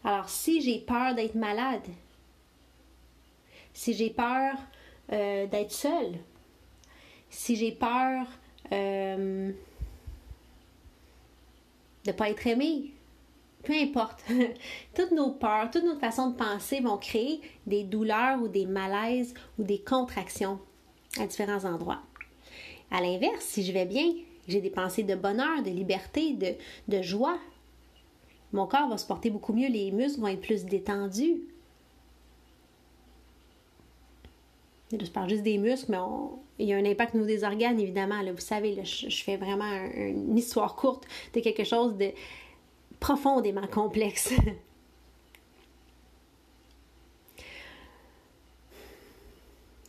Alors, 0.04 0.28
si 0.28 0.60
j'ai 0.60 0.78
peur 0.78 1.14
d'être 1.14 1.34
malade, 1.34 1.86
si 3.72 3.94
j'ai 3.94 4.10
peur 4.10 4.54
euh, 5.12 5.46
d'être 5.46 5.70
seule, 5.70 6.18
si 7.30 7.56
j'ai 7.56 7.72
peur 7.72 8.26
euh, 8.72 9.52
de 12.04 12.10
ne 12.10 12.12
pas 12.12 12.30
être 12.30 12.46
aimée, 12.46 12.90
peu 13.62 13.72
importe. 13.74 14.24
toutes 14.94 15.12
nos 15.12 15.30
peurs, 15.30 15.70
toutes 15.70 15.84
nos 15.84 15.98
façons 15.98 16.30
de 16.30 16.36
penser 16.36 16.80
vont 16.80 16.96
créer 16.96 17.40
des 17.66 17.84
douleurs 17.84 18.40
ou 18.42 18.48
des 18.48 18.66
malaises 18.66 19.34
ou 19.58 19.62
des 19.62 19.78
contractions 19.78 20.58
à 21.18 21.26
différents 21.26 21.64
endroits. 21.64 22.02
À 22.90 23.00
l'inverse, 23.00 23.44
si 23.44 23.64
je 23.64 23.72
vais 23.72 23.86
bien, 23.86 24.12
j'ai 24.48 24.60
des 24.60 24.70
pensées 24.70 25.02
de 25.02 25.14
bonheur, 25.14 25.62
de 25.62 25.70
liberté, 25.70 26.36
de, 26.88 27.02
joie, 27.02 27.38
mon 28.52 28.66
corps 28.66 28.88
va 28.88 28.98
se 28.98 29.06
porter 29.06 29.30
beaucoup 29.30 29.52
mieux, 29.52 29.68
les 29.68 29.90
muscles 29.90 30.20
vont 30.20 30.28
être 30.28 30.40
plus 30.40 30.64
détendus. 30.64 31.40
Je 34.92 35.10
parle 35.10 35.30
juste 35.30 35.42
des 35.42 35.56
muscles, 35.56 35.90
mais 35.90 35.98
il 36.58 36.68
y 36.68 36.74
a 36.74 36.76
un 36.76 36.84
impact 36.84 37.14
au 37.14 37.18
niveau 37.18 37.28
des 37.28 37.44
organes, 37.44 37.80
évidemment. 37.80 38.22
Vous 38.30 38.40
savez, 38.40 38.84
je, 38.84 39.22
fais 39.22 39.38
vraiment 39.38 39.72
une 39.96 40.36
histoire 40.36 40.76
courte 40.76 41.06
de 41.32 41.40
quelque 41.40 41.64
chose 41.64 41.96
de 41.96 42.10
profondément 43.02 43.66
complexe. 43.66 44.32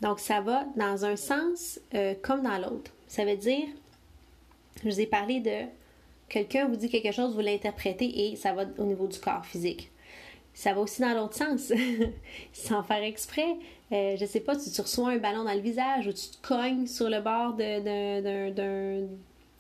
Donc, 0.02 0.20
ça 0.20 0.42
va 0.42 0.66
dans 0.76 1.06
un 1.06 1.16
sens 1.16 1.80
euh, 1.94 2.16
comme 2.22 2.42
dans 2.42 2.58
l'autre. 2.58 2.92
Ça 3.08 3.24
veut 3.24 3.38
dire, 3.38 3.68
je 4.84 4.90
vous 4.90 5.00
ai 5.00 5.06
parlé 5.06 5.40
de 5.40 5.68
quelqu'un 6.28 6.68
vous 6.68 6.76
dit 6.76 6.90
quelque 6.90 7.14
chose, 7.14 7.36
vous 7.36 7.42
l'interprétez 7.42 8.32
et 8.32 8.36
ça 8.36 8.52
va 8.52 8.66
au 8.80 8.84
niveau 8.84 9.06
du 9.06 9.20
corps 9.20 9.46
physique. 9.46 9.92
Ça 10.56 10.74
va 10.74 10.82
aussi 10.82 11.02
dans 11.02 11.14
l'autre 11.14 11.36
sens, 11.36 11.72
sans 12.54 12.82
faire 12.82 13.04
exprès. 13.04 13.58
Euh, 13.92 14.18
je 14.20 14.26
sais 14.26 14.40
pas, 14.40 14.56
tu, 14.56 14.72
tu 14.72 14.82
reçois 14.82 15.12
un 15.12 15.18
ballon 15.18 15.44
dans 15.44 15.54
le 15.54 15.60
visage 15.62 16.08
ou 16.08 16.14
tu 16.14 16.30
te 16.30 16.48
cognes 16.48 16.88
sur 16.88 17.10
le 17.10 17.22
bord 17.22 17.54
de, 17.54 18.50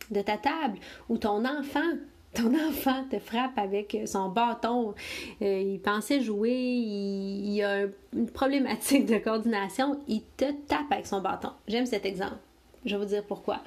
de 0.10 0.22
ta 0.22 0.38
table 0.38 0.79
ou 1.07 1.19
ton 1.19 1.45
enfant 1.45 1.93
ton 2.33 2.53
enfant 2.69 3.03
te 3.09 3.19
frappe 3.19 3.57
avec 3.57 3.97
son 4.05 4.29
bâton, 4.29 4.93
euh, 5.41 5.61
il 5.61 5.79
pensait 5.79 6.21
jouer, 6.21 6.51
il, 6.51 7.61
a 7.63 7.85
une 8.13 8.29
problématique 8.29 9.05
de 9.05 9.17
coordination, 9.17 9.99
il 10.07 10.23
te 10.37 10.51
tape 10.67 10.91
avec 10.91 11.07
son 11.07 11.21
bâton. 11.21 11.49
J'aime 11.67 11.85
cet 11.85 12.05
exemple. 12.05 12.37
Je 12.85 12.95
vais 12.95 13.03
vous 13.03 13.09
dire 13.09 13.23
pourquoi. 13.23 13.61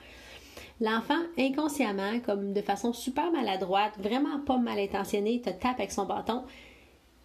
L'enfant, 0.80 1.18
inconsciemment, 1.38 2.20
comme 2.20 2.52
de 2.52 2.60
façon 2.60 2.92
super 2.92 3.32
maladroite, 3.32 3.94
vraiment 3.98 4.40
pas 4.40 4.58
mal 4.58 4.78
intentionné, 4.78 5.40
te 5.40 5.50
tape 5.50 5.78
avec 5.78 5.90
son 5.90 6.04
bâton. 6.04 6.42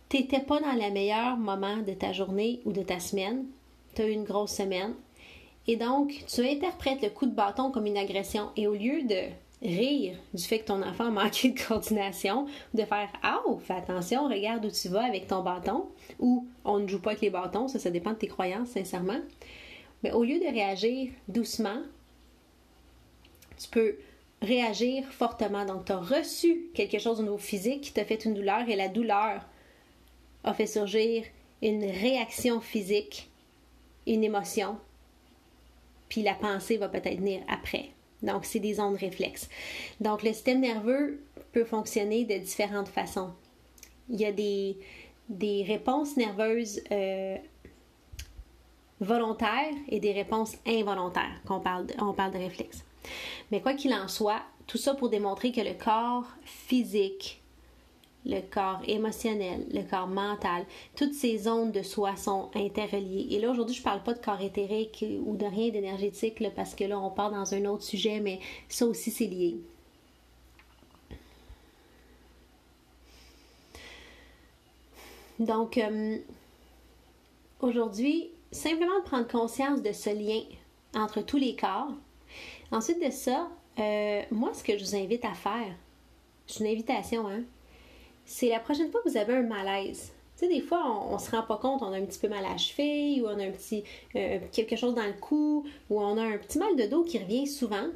T'étais 0.08 0.40
pas 0.40 0.60
dans 0.60 0.72
le 0.72 0.92
meilleur 0.92 1.38
moment 1.38 1.78
de 1.78 1.94
ta 1.94 2.14
journée 2.14 2.62
ou 2.66 2.72
de 2.72 2.82
ta 2.82 3.00
semaine. 3.00 3.46
Tu 3.96 4.02
as 4.02 4.08
eu 4.08 4.12
une 4.12 4.24
grosse 4.24 4.52
semaine. 4.52 4.94
Et 5.68 5.76
donc, 5.76 6.24
tu 6.28 6.48
interprètes 6.48 7.02
le 7.02 7.10
coup 7.10 7.26
de 7.26 7.36
bâton 7.36 7.72
comme 7.72 7.86
une 7.86 7.98
agression. 7.98 8.50
Et 8.56 8.68
au 8.68 8.74
lieu 8.74 9.04
de 9.04 9.30
rire 9.62 10.18
du 10.34 10.44
fait 10.44 10.60
que 10.60 10.66
ton 10.66 10.82
enfant 10.82 11.06
a 11.06 11.12
manqué 11.12 11.50
de 11.50 11.60
coordination, 11.60 12.48
de 12.74 12.84
faire 12.84 13.10
Ah, 13.22 13.42
fais 13.60 13.74
attention, 13.74 14.28
regarde 14.28 14.66
où 14.66 14.72
tu 14.72 14.90
vas 14.90 15.04
avec 15.04 15.28
ton 15.28 15.44
bâton, 15.44 15.86
ou 16.20 16.48
on 16.66 16.80
ne 16.80 16.88
joue 16.88 17.00
pas 17.00 17.12
avec 17.12 17.22
les 17.22 17.30
bâtons, 17.30 17.68
ça, 17.68 17.80
ça 17.80 17.92
dépend 17.92 18.12
de 18.12 18.18
tes 18.18 18.28
croyances, 18.28 18.70
sincèrement. 18.70 19.20
Mais 20.04 20.12
au 20.12 20.24
lieu 20.24 20.40
de 20.40 20.52
réagir 20.52 21.12
doucement, 21.28 21.82
tu 23.58 23.70
peux 23.70 23.98
réagir 24.42 25.06
fortement. 25.12 25.66
Donc, 25.66 25.86
tu 25.86 25.92
as 25.92 26.00
reçu 26.00 26.70
quelque 26.74 26.98
chose 26.98 27.20
au 27.20 27.24
niveau 27.24 27.38
physique 27.38 27.82
qui 27.82 27.94
t'a 27.94 28.06
fait 28.06 28.26
une 28.26 28.34
douleur 28.34 28.68
et 28.68 28.76
la 28.76 28.88
douleur 28.88 29.46
a 30.44 30.54
fait 30.54 30.66
surgir 30.66 31.24
une 31.62 31.84
réaction 31.84 32.60
physique, 32.60 33.30
une 34.08 34.24
émotion, 34.24 34.78
puis 36.10 36.24
la 36.24 36.34
pensée 36.34 36.78
va 36.78 36.90
peut-être 36.90 37.20
venir 37.20 37.42
après. 37.48 37.92
Donc, 38.22 38.46
c'est 38.46 38.60
des 38.60 38.80
ondes 38.80 38.98
réflexes. 38.98 39.50
Donc, 40.00 40.24
le 40.24 40.34
système 40.34 40.62
nerveux 40.62 41.24
peut 41.52 41.66
fonctionner 41.66 42.26
de 42.26 42.38
différentes 42.38 42.88
façons. 42.88 43.32
Il 44.10 44.20
y 44.20 44.26
a 44.26 44.32
des, 44.32 44.78
réponses 45.66 46.18
nerveuses 46.18 46.82
euh, 46.92 47.38
volontaires 49.00 49.74
et 49.90 50.00
des 50.00 50.12
réponses 50.12 50.56
involontaires 50.68 51.42
qu'on 51.46 51.60
parle 51.60 51.88
on 52.00 52.14
parle 52.14 52.34
de 52.34 52.38
réflexes. 52.38 52.84
Mais 53.52 53.62
quoi 53.62 53.74
qu'il 53.74 53.94
en 53.94 54.08
soit, 54.08 54.42
tout 54.68 54.78
ça 54.78 54.94
pour 54.94 55.10
démontrer 55.10 55.52
que 55.52 55.62
le 55.62 55.74
corps 55.74 56.28
physique 56.44 57.41
le 58.26 58.42
corps 58.42 58.82
émotionnel, 58.88 59.66
le 59.74 59.82
corps 59.84 60.08
mental, 60.08 60.66
toutes 60.96 61.14
ces 61.14 61.38
zones 61.38 61.72
de 61.72 61.82
soi 61.82 62.16
sont 62.16 62.50
interreliées. 62.54 63.28
Et 63.32 63.40
là, 63.40 63.50
aujourd'hui, 63.50 63.76
je 63.76 63.82
parle 63.82 64.04
pas 64.04 64.14
de 64.14 64.20
corps 64.20 64.42
éthérique 64.42 65.04
ou 65.26 65.36
de 65.36 65.46
rien 65.46 65.70
d'énergétique, 65.70 66.44
parce 66.56 66.76
que 66.76 66.84
là, 66.84 67.00
on 67.00 67.10
part 67.10 67.32
dans 67.32 67.54
un 67.54 67.66
autre 67.66 67.84
sujet, 67.84 68.20
mais 68.20 68.40
ça 68.70 68.86
aussi, 68.86 69.12
c'est 69.12 69.26
lié. 69.26 69.58
Donc, 75.40 75.80
euh, 75.80 76.20
aujourd'hui, 77.60 78.30
simplement 78.52 79.00
de 79.00 79.04
prendre 79.04 79.28
conscience 79.28 79.82
de 79.82 79.92
ce 79.92 80.12
lien 80.12 80.44
entre 80.94 81.22
tous 81.22 81.38
les 81.38 81.56
corps. 81.56 81.92
Ensuite 82.72 83.04
de 83.04 83.10
ça, 83.10 83.50
euh, 83.80 84.22
moi, 84.30 84.54
ce 84.54 84.64
que 84.64 84.78
je 84.78 84.84
vous 84.84 84.96
invite 84.96 85.26
à 85.26 85.34
faire, 85.34 85.74
c'est 86.46 86.60
une 86.64 86.70
invitation, 86.70 87.28
hein? 87.28 87.42
C'est 88.32 88.48
la 88.48 88.60
prochaine 88.60 88.90
fois 88.90 89.02
que 89.04 89.10
vous 89.10 89.18
avez 89.18 89.36
un 89.36 89.44
malaise. 89.44 90.14
Tu 90.38 90.46
sais, 90.46 90.48
des 90.48 90.62
fois, 90.62 90.82
on, 91.10 91.16
ne 91.16 91.20
se 91.20 91.30
rend 91.32 91.44
pas 91.44 91.58
compte, 91.58 91.82
on 91.84 91.92
a 91.92 91.98
un 91.98 92.06
petit 92.06 92.18
peu 92.18 92.30
mal 92.30 92.46
à 92.46 92.58
cheville, 92.58 93.22
ou 93.22 93.26
on 93.26 93.38
a 93.38 93.44
un 93.44 93.52
petit, 93.52 93.84
euh, 94.16 94.40
quelque 94.54 94.78
chose 94.78 94.96
dans 94.96 95.06
le 95.06 95.14
cou, 95.14 95.66
ou 95.90 96.00
on 96.00 96.18
a 96.18 96.24
un 96.24 96.38
petit 96.38 96.58
mal 96.58 96.76
de 96.78 96.86
dos 96.86 97.04
qui 97.04 97.20
revient 97.20 97.46
souvent. 97.46 97.88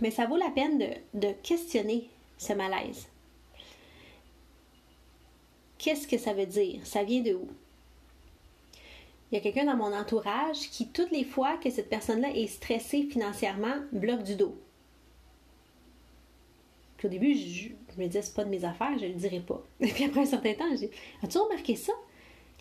Mais 0.00 0.10
ça 0.10 0.24
vaut 0.26 0.38
la 0.38 0.50
peine 0.50 0.82
de, 1.12 1.32
questionner 1.42 2.08
ce 2.38 2.54
malaise. 2.54 3.06
Qu'est-ce 5.76 6.08
que 6.08 6.16
ça 6.16 6.32
veut 6.32 6.46
dire? 6.46 6.80
Ça 6.84 7.04
vient 7.04 7.20
de 7.20 7.34
où? 7.34 7.46
Il 9.30 9.34
y 9.34 9.38
a 9.38 9.40
quelqu'un 9.40 9.66
dans 9.66 9.76
mon 9.76 9.94
entourage 9.94 10.70
qui, 10.70 10.88
toutes 10.88 11.10
les 11.10 11.24
fois 11.24 11.58
que 11.58 11.68
cette 11.68 11.90
personne-là 11.90 12.30
est 12.34 12.46
stressée 12.46 13.02
financièrement, 13.02 13.76
bloque 13.92 14.22
du 14.22 14.36
dos. 14.36 14.56
Au 17.04 17.08
début, 17.08 17.34
je, 17.34 17.68
je 17.96 18.02
me 18.02 18.06
disais, 18.08 18.22
pas 18.34 18.44
de 18.44 18.50
mes 18.50 18.64
affaires, 18.64 18.98
je 18.98 19.06
le 19.06 19.14
dirai 19.14 19.40
pas. 19.40 19.62
Et 19.80 19.88
puis 19.88 20.04
après 20.04 20.20
un 20.20 20.26
certain 20.26 20.54
temps, 20.54 20.76
j'ai 20.78 20.90
As-tu 21.22 21.38
remarqué 21.38 21.76
ça? 21.76 21.92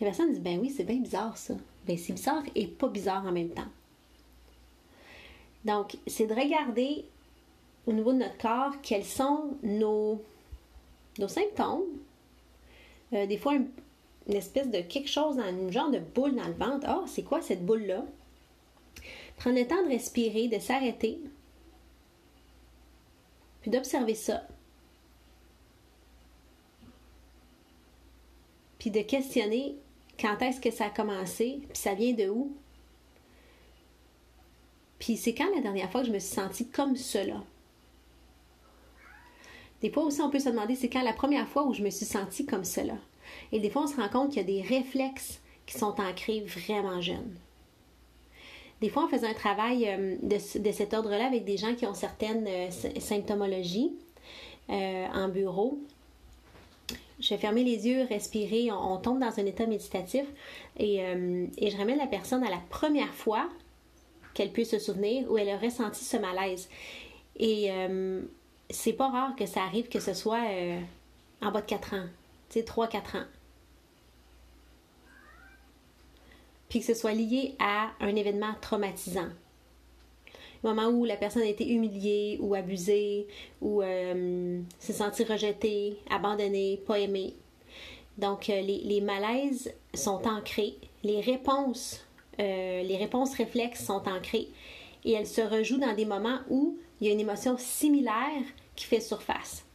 La 0.03 0.07
personne 0.07 0.33
dit 0.33 0.39
Ben 0.41 0.59
oui, 0.59 0.69
c'est 0.69 0.83
bien 0.83 0.97
bizarre 0.97 1.37
ça. 1.37 1.53
Ben 1.87 1.97
c'est 1.97 2.11
bizarre 2.11 2.43
et 2.55 2.67
pas 2.67 2.89
bizarre 2.89 3.25
en 3.25 3.31
même 3.31 3.51
temps. 3.51 3.67
Donc, 5.63 5.95
c'est 6.07 6.27
de 6.27 6.33
regarder 6.33 7.05
au 7.87 7.93
niveau 7.93 8.11
de 8.11 8.17
notre 8.17 8.37
corps 8.37 8.73
quels 8.81 9.05
sont 9.05 9.55
nos, 9.63 10.21
nos 11.19 11.27
symptômes. 11.29 11.83
Euh, 13.13 13.25
des 13.27 13.37
fois, 13.37 13.53
une, 13.55 13.69
espèce 14.27 14.69
de 14.69 14.81
quelque 14.81 15.09
chose, 15.09 15.37
dans, 15.37 15.47
une 15.47 15.71
genre 15.71 15.89
de 15.89 15.99
boule 15.99 16.35
dans 16.35 16.47
le 16.47 16.53
ventre. 16.53 16.85
Ah, 16.85 17.05
c'est 17.07 17.23
quoi 17.23 17.41
cette 17.41 17.65
boule-là? 17.65 18.03
Prendre 19.37 19.57
le 19.57 19.65
temps 19.65 19.83
de 19.83 19.89
respirer, 19.89 20.49
de 20.49 20.59
s'arrêter, 20.59 21.21
puis 23.61 23.71
d'observer 23.71 24.15
ça. 24.15 24.43
Puis 28.83 28.91
de 28.91 29.01
questionner 29.01 29.77
quand 30.19 30.41
est-ce 30.41 30.59
que 30.59 30.69
ça 30.69 30.87
a 30.87 30.89
commencé, 30.89 31.61
puis 31.69 31.77
ça 31.77 31.93
vient 31.93 32.11
de 32.11 32.27
où. 32.27 32.51
Puis 34.99 35.15
c'est 35.15 35.33
quand 35.33 35.49
la 35.55 35.61
dernière 35.61 35.89
fois 35.89 36.01
que 36.01 36.07
je 36.07 36.11
me 36.11 36.19
suis 36.19 36.35
sentie 36.35 36.67
comme 36.67 36.97
cela. 36.97 37.41
Des 39.81 39.89
fois 39.89 40.03
aussi, 40.03 40.19
on 40.19 40.29
peut 40.29 40.39
se 40.39 40.49
demander 40.49 40.75
c'est 40.75 40.89
quand 40.89 41.01
la 41.01 41.13
première 41.13 41.47
fois 41.47 41.65
où 41.65 41.73
je 41.73 41.81
me 41.81 41.89
suis 41.89 42.05
sentie 42.05 42.45
comme 42.45 42.65
cela. 42.65 42.97
Et 43.53 43.61
des 43.61 43.69
fois, 43.69 43.83
on 43.83 43.87
se 43.87 43.95
rend 43.95 44.09
compte 44.09 44.33
qu'il 44.33 44.41
y 44.41 44.43
a 44.43 44.61
des 44.61 44.67
réflexes 44.67 45.39
qui 45.65 45.77
sont 45.77 45.95
ancrés 46.01 46.41
vraiment 46.41 46.99
jeunes. 46.99 47.37
Des 48.81 48.89
fois, 48.89 49.05
on 49.05 49.07
faisait 49.07 49.27
un 49.27 49.33
travail 49.33 49.87
euh, 49.87 50.17
de, 50.21 50.71
cet 50.73 50.93
ordre-là 50.93 51.27
avec 51.27 51.45
des 51.45 51.55
gens 51.55 51.73
qui 51.73 51.85
ont 51.85 51.93
certaines 51.93 52.47
euh, 52.49 52.69
symptomologies 52.99 53.93
euh, 54.69 55.05
en 55.13 55.29
bureau. 55.29 55.79
Je 57.19 57.29
vais 57.29 57.37
fermer 57.37 57.63
les 57.63 57.87
yeux, 57.87 58.05
respirer, 58.09 58.71
on, 58.71 58.97
tombe 58.97 59.19
dans 59.19 59.39
un 59.39 59.45
état 59.45 59.65
méditatif 59.65 60.25
et, 60.77 60.97
et, 61.57 61.69
je 61.69 61.77
ramène 61.77 61.97
la 61.97 62.07
personne 62.07 62.43
à 62.43 62.49
la 62.49 62.61
première 62.69 63.13
fois 63.13 63.49
qu'elle 64.33 64.51
puisse 64.51 64.71
se 64.71 64.79
souvenir 64.79 65.29
où 65.31 65.37
elle 65.37 65.49
a 65.49 65.57
ressenti 65.57 66.03
ce 66.03 66.17
malaise. 66.17 66.69
Et 67.37 67.69
c'est 68.69 68.93
pas 68.93 69.09
rare 69.09 69.35
que 69.35 69.45
ça 69.45 69.61
arrive 69.61 69.89
que 69.89 69.99
ce 69.99 70.13
soit 70.13 70.41
en 71.41 71.51
bas 71.51 71.61
de 71.61 71.67
4 71.67 71.93
ans, 71.93 72.07
tu 72.49 72.59
sais, 72.59 72.65
3-4 72.65 73.17
ans. 73.17 73.25
puis 76.73 76.79
que 76.79 76.87
ce 76.87 76.95
soit 76.95 77.13
lié 77.13 77.53
à 77.59 77.91
un 77.99 78.15
événement 78.15 78.55
traumatisant. 78.59 79.29
Moment 80.63 80.87
où 80.87 81.03
la 81.05 81.17
personne 81.17 81.41
a 81.41 81.47
été 81.47 81.69
humiliée 81.69 82.37
ou 82.41 82.55
abusée 82.55 83.27
ou 83.61 83.81
euh, 83.81 84.61
s'est 84.79 84.93
sentie 84.93 85.23
rejetée, 85.23 85.97
abandonnée, 86.09 86.81
pas 86.87 86.99
aimée. 86.99 87.33
Donc, 88.17 88.49
euh, 88.49 88.61
les, 88.61 89.01
malaises 89.01 89.73
sont 89.93 90.21
ancrés, 90.27 90.75
les 91.03 91.19
réponses, 91.19 92.05
euh, 92.39 92.83
les 92.83 92.97
réponses 92.97 93.33
réflexes 93.35 93.83
sont 93.83 94.07
ancrées 94.07 94.47
et 95.03 95.13
elles 95.13 95.27
se 95.27 95.41
rejouent 95.41 95.79
dans 95.79 95.93
des 95.93 96.05
moments 96.05 96.39
où 96.49 96.77
il 97.01 97.07
y 97.07 97.09
a 97.09 97.13
une 97.13 97.19
émotion 97.19 97.57
similaire 97.57 98.43
qui 98.75 98.85
fait 98.85 99.01
surface. 99.01 99.65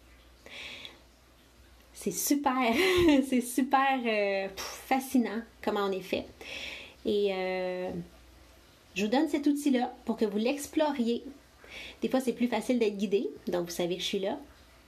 C'est 1.93 2.13
super, 2.13 2.73
c'est 3.29 3.41
super 3.41 4.51
fascinant 4.57 5.43
comment 5.63 5.85
on 5.85 5.93
est 5.93 6.01
fait. 6.01 6.27
Et 7.05 7.31
euh, 7.33 7.91
je 8.99 9.05
vous 9.05 9.11
donne 9.13 9.29
cet 9.29 9.47
outil-là 9.47 9.95
pour 10.05 10.17
que 10.17 10.25
vous 10.25 10.39
l'exploriez. 10.39 11.23
Des 12.03 12.09
fois, 12.09 12.19
c'est 12.19 12.33
plus 12.33 12.49
facile 12.49 12.81
d'être 12.81 12.97
guidé, 12.97 13.31
donc 13.47 13.67
vous 13.67 13.75
savez 13.75 13.95
que 13.95 14.03
je 14.03 14.07
suis 14.07 14.19
là. 14.19 14.39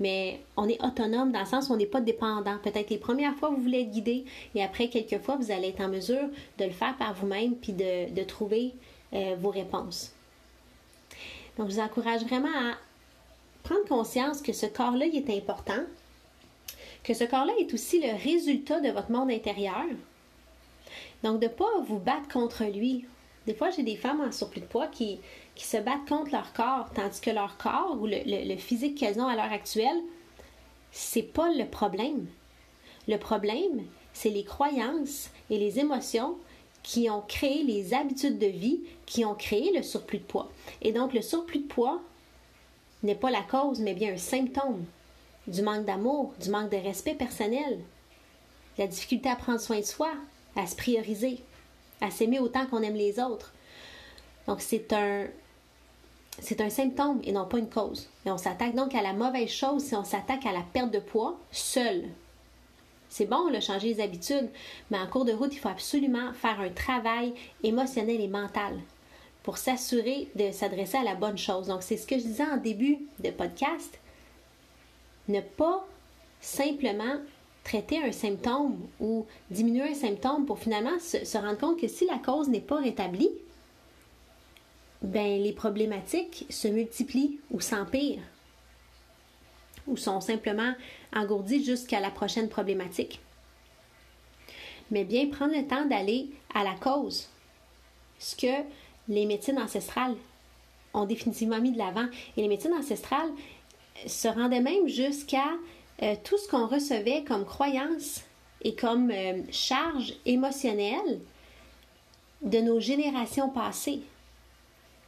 Mais 0.00 0.40
on 0.56 0.68
est 0.68 0.82
autonome 0.82 1.30
dans 1.30 1.38
le 1.38 1.46
sens 1.46 1.68
où 1.68 1.74
on 1.74 1.76
n'est 1.76 1.86
pas 1.86 2.00
dépendant. 2.00 2.58
Peut-être 2.58 2.90
les 2.90 2.98
premières 2.98 3.36
fois, 3.36 3.50
vous 3.50 3.62
voulez 3.62 3.82
être 3.82 3.90
guidé 3.92 4.24
et 4.56 4.64
après 4.64 4.88
quelques 4.88 5.22
fois, 5.22 5.36
vous 5.36 5.52
allez 5.52 5.68
être 5.68 5.80
en 5.80 5.88
mesure 5.88 6.28
de 6.58 6.64
le 6.64 6.72
faire 6.72 6.96
par 6.96 7.14
vous-même 7.14 7.54
puis 7.54 7.72
de, 7.72 8.24
trouver 8.24 8.72
euh, 9.12 9.36
vos 9.38 9.50
réponses. 9.50 10.12
Donc, 11.56 11.68
je 11.68 11.74
vous 11.74 11.80
encourage 11.80 12.24
vraiment 12.24 12.48
à 12.48 12.74
prendre 13.62 13.84
conscience 13.86 14.42
que 14.42 14.52
ce 14.52 14.66
corps-là, 14.66 15.06
est 15.06 15.30
important, 15.30 15.84
que 17.04 17.14
ce 17.14 17.24
corps-là 17.24 17.52
est 17.60 17.72
aussi 17.74 18.00
le 18.00 18.16
résultat 18.20 18.80
de 18.80 18.88
votre 18.88 19.12
monde 19.12 19.30
intérieur, 19.30 19.84
donc, 21.22 21.38
de 21.38 21.46
ne 21.46 21.50
pas 21.50 21.80
vous 21.86 21.98
battre 21.98 22.28
contre 22.28 22.64
lui. 22.64 23.04
Des 23.46 23.54
fois, 23.54 23.70
j'ai 23.70 23.82
des 23.82 23.96
femmes 23.96 24.20
en 24.20 24.32
surplus 24.32 24.60
de 24.60 24.66
poids 24.66 24.86
qui, 24.88 25.20
se 25.56 25.76
battent 25.76 26.08
contre 26.08 26.32
leur 26.32 26.52
corps, 26.54 26.88
tandis 26.94 27.20
que 27.20 27.30
leur 27.30 27.58
corps 27.58 27.98
ou 28.00 28.06
le, 28.06 28.56
physique 28.56 28.96
qu'elles 28.96 29.20
ont 29.20 29.26
à 29.26 29.36
l'heure 29.36 29.52
actuelle, 29.52 30.00
c'est 30.90 31.22
pas 31.22 31.52
le 31.52 31.66
problème. 31.66 32.26
Le 33.08 33.18
problème, 33.18 33.84
c'est 34.14 34.30
les 34.30 34.44
croyances 34.44 35.30
et 35.50 35.58
les 35.58 35.78
émotions 35.78 36.36
qui 36.82 37.10
ont 37.10 37.20
créé 37.20 37.62
les 37.62 37.92
habitudes 37.92 38.38
de 38.38 38.46
vie, 38.46 38.80
qui 39.04 39.24
ont 39.24 39.34
créé 39.34 39.70
le 39.76 39.82
surplus 39.82 40.18
de 40.18 40.24
poids. 40.24 40.50
Et 40.80 40.92
donc, 40.92 41.12
le 41.12 41.20
surplus 41.20 41.60
de 41.60 41.66
poids 41.66 42.00
n'est 43.02 43.14
pas 43.14 43.30
la 43.30 43.42
cause, 43.42 43.80
mais 43.80 43.94
bien 43.94 44.14
un 44.14 44.18
symptôme 44.18 44.84
du 45.46 45.62
manque 45.62 45.84
d'amour, 45.84 46.32
du 46.40 46.50
manque 46.50 46.70
de 46.70 46.76
respect 46.76 47.14
personnel, 47.14 47.80
la 48.78 48.86
difficulté 48.86 49.28
à 49.28 49.36
prendre 49.36 49.60
soin 49.60 49.80
de 49.80 49.84
soi, 49.84 50.12
à 50.56 50.66
se 50.66 50.76
prioriser, 50.76 51.42
à 52.00 52.10
s'aimer 52.10 52.38
autant 52.38 52.66
qu'on 52.66 52.82
aime 52.82 52.94
les 52.94 53.18
autres. 53.20 53.52
Donc 54.46 54.60
c'est 54.60 54.92
un 54.92 55.26
c'est 56.38 56.60
un 56.60 56.70
symptôme 56.70 57.20
et 57.24 57.32
non 57.32 57.44
pas 57.44 57.58
une 57.58 57.68
cause. 57.68 58.08
Et 58.24 58.30
on 58.30 58.38
s'attaque 58.38 58.74
donc 58.74 58.94
à 58.94 59.02
la 59.02 59.12
mauvaise 59.12 59.50
chose 59.50 59.84
si 59.84 59.94
on 59.94 60.04
s'attaque 60.04 60.46
à 60.46 60.52
la 60.52 60.62
perte 60.62 60.90
de 60.90 60.98
poids 60.98 61.38
seul. 61.50 62.04
C'est 63.10 63.26
bon, 63.26 63.50
de 63.50 63.58
changer 63.58 63.88
les 63.88 64.00
habitudes, 64.00 64.48
mais 64.90 64.98
en 64.98 65.06
cours 65.08 65.24
de 65.24 65.32
route, 65.32 65.52
il 65.52 65.58
faut 65.58 65.68
absolument 65.68 66.32
faire 66.32 66.60
un 66.60 66.70
travail 66.70 67.34
émotionnel 67.64 68.20
et 68.20 68.28
mental 68.28 68.78
pour 69.42 69.58
s'assurer 69.58 70.28
de 70.36 70.52
s'adresser 70.52 70.98
à 70.98 71.02
la 71.02 71.16
bonne 71.16 71.36
chose. 71.36 71.66
Donc, 71.66 71.82
c'est 71.82 71.96
ce 71.96 72.06
que 72.06 72.16
je 72.16 72.22
disais 72.22 72.44
en 72.44 72.56
début 72.56 72.98
de 73.18 73.30
podcast. 73.30 73.98
Ne 75.26 75.40
pas 75.40 75.84
simplement 76.40 77.16
traiter 77.64 78.02
un 78.02 78.12
symptôme 78.12 78.78
ou 79.00 79.26
diminuer 79.50 79.90
un 79.90 79.94
symptôme 79.94 80.46
pour 80.46 80.58
finalement 80.58 80.98
se, 80.98 81.38
rendre 81.38 81.58
compte 81.58 81.80
que 81.80 81.88
si 81.88 82.06
la 82.06 82.18
cause 82.18 82.48
n'est 82.48 82.60
pas 82.60 82.78
rétablie, 82.78 83.30
ben 85.02 85.42
les 85.42 85.52
problématiques 85.52 86.46
se 86.50 86.68
multiplient 86.68 87.38
ou 87.50 87.60
s'empirent 87.60 88.22
ou 89.86 89.96
sont 89.96 90.20
simplement 90.20 90.74
engourdies 91.14 91.64
jusqu'à 91.64 92.00
la 92.00 92.10
prochaine 92.10 92.48
problématique. 92.48 93.20
Mais 94.90 95.04
bien 95.04 95.28
prendre 95.28 95.54
le 95.54 95.66
temps 95.66 95.86
d'aller 95.86 96.28
à 96.54 96.64
la 96.64 96.74
cause, 96.74 97.28
ce 98.18 98.36
que 98.36 98.64
les 99.08 99.26
médecines 99.26 99.58
ancestrales 99.58 100.16
ont 100.94 101.06
définitivement 101.06 101.60
mis 101.60 101.72
de 101.72 101.78
l'avant. 101.78 102.06
Et 102.36 102.42
les 102.42 102.48
médecines 102.48 102.74
ancestrales 102.74 103.30
se 104.06 104.28
rendaient 104.28 104.60
même 104.60 104.88
jusqu'à 104.88 105.48
euh, 106.02 106.14
tout 106.24 106.38
ce 106.38 106.48
qu'on 106.48 106.66
recevait 106.66 107.24
comme 107.24 107.44
croyance 107.44 108.22
et 108.62 108.74
comme 108.74 109.10
euh, 109.10 109.42
charge 109.50 110.14
émotionnelle 110.24 111.20
de 112.42 112.58
nos 112.58 112.80
générations 112.80 113.50
passées. 113.50 114.00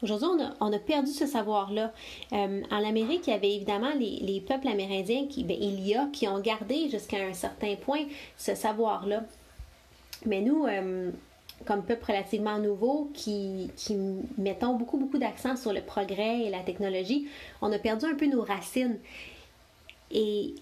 Aujourd'hui, 0.03 0.29
on 0.61 0.73
a, 0.73 0.79
perdu 0.79 1.13
ce 1.13 1.27
savoir-là. 1.27 1.93
Euh, 2.33 2.63
en 2.71 2.85
Amérique, 2.85 3.29
il 3.29 3.31
y 3.31 3.35
avait 3.35 3.55
évidemment 3.55 3.93
les, 3.99 4.43
peuples 4.47 4.69
amérindiens, 4.69 5.27
qui, 5.29 5.45
ben, 5.45 5.57
il 5.59 5.87
y 5.87 5.95
a, 5.95 6.09
qui 6.13 6.27
ont 6.27 6.41
gardé 6.41 6.91
jusqu'à 6.91 7.19
un 7.19 7.33
certain 7.33 7.77
point 7.77 8.05
ce 8.37 8.55
savoir-là. 8.55 9.23
Mais 10.27 10.41
nous, 10.41 10.67
comme 11.65 11.85
peuple 11.85 12.05
relativement 12.07 12.59
nouveau, 12.59 13.11
qui, 13.15 13.71
qui 13.77 13.97
mettons 14.39 14.75
beaucoup, 14.75 14.99
beaucoup 14.99 15.19
d'accent 15.19 15.57
sur 15.57 15.73
le 15.73 15.81
progrès 15.81 16.41
et 16.41 16.51
la 16.51 16.61
technologie, 16.61 17.29
on 17.61 17.71
a 17.73 17.79
perdu 17.79 18.07
un 18.07 18.15
peu 18.15 18.27
nos 18.27 18.43
racines. 18.43 18.99
Et 20.11 20.55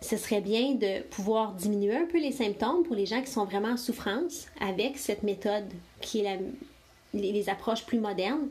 ce 0.00 0.16
serait 0.16 0.40
bien 0.40 0.74
de 0.74 1.02
pouvoir 1.02 1.52
diminuer 1.52 1.96
un 1.96 2.06
peu 2.06 2.20
les 2.20 2.32
symptômes 2.32 2.84
pour 2.84 2.94
les 2.94 3.06
gens 3.06 3.20
qui 3.20 3.30
sont 3.30 3.44
vraiment 3.44 3.70
en 3.70 3.76
souffrance 3.76 4.46
avec 4.60 4.96
cette 4.96 5.22
méthode 5.22 5.68
qui 6.00 6.20
est 6.20 6.40
les 7.14 7.48
approches 7.48 7.84
plus 7.84 7.98
modernes, 7.98 8.48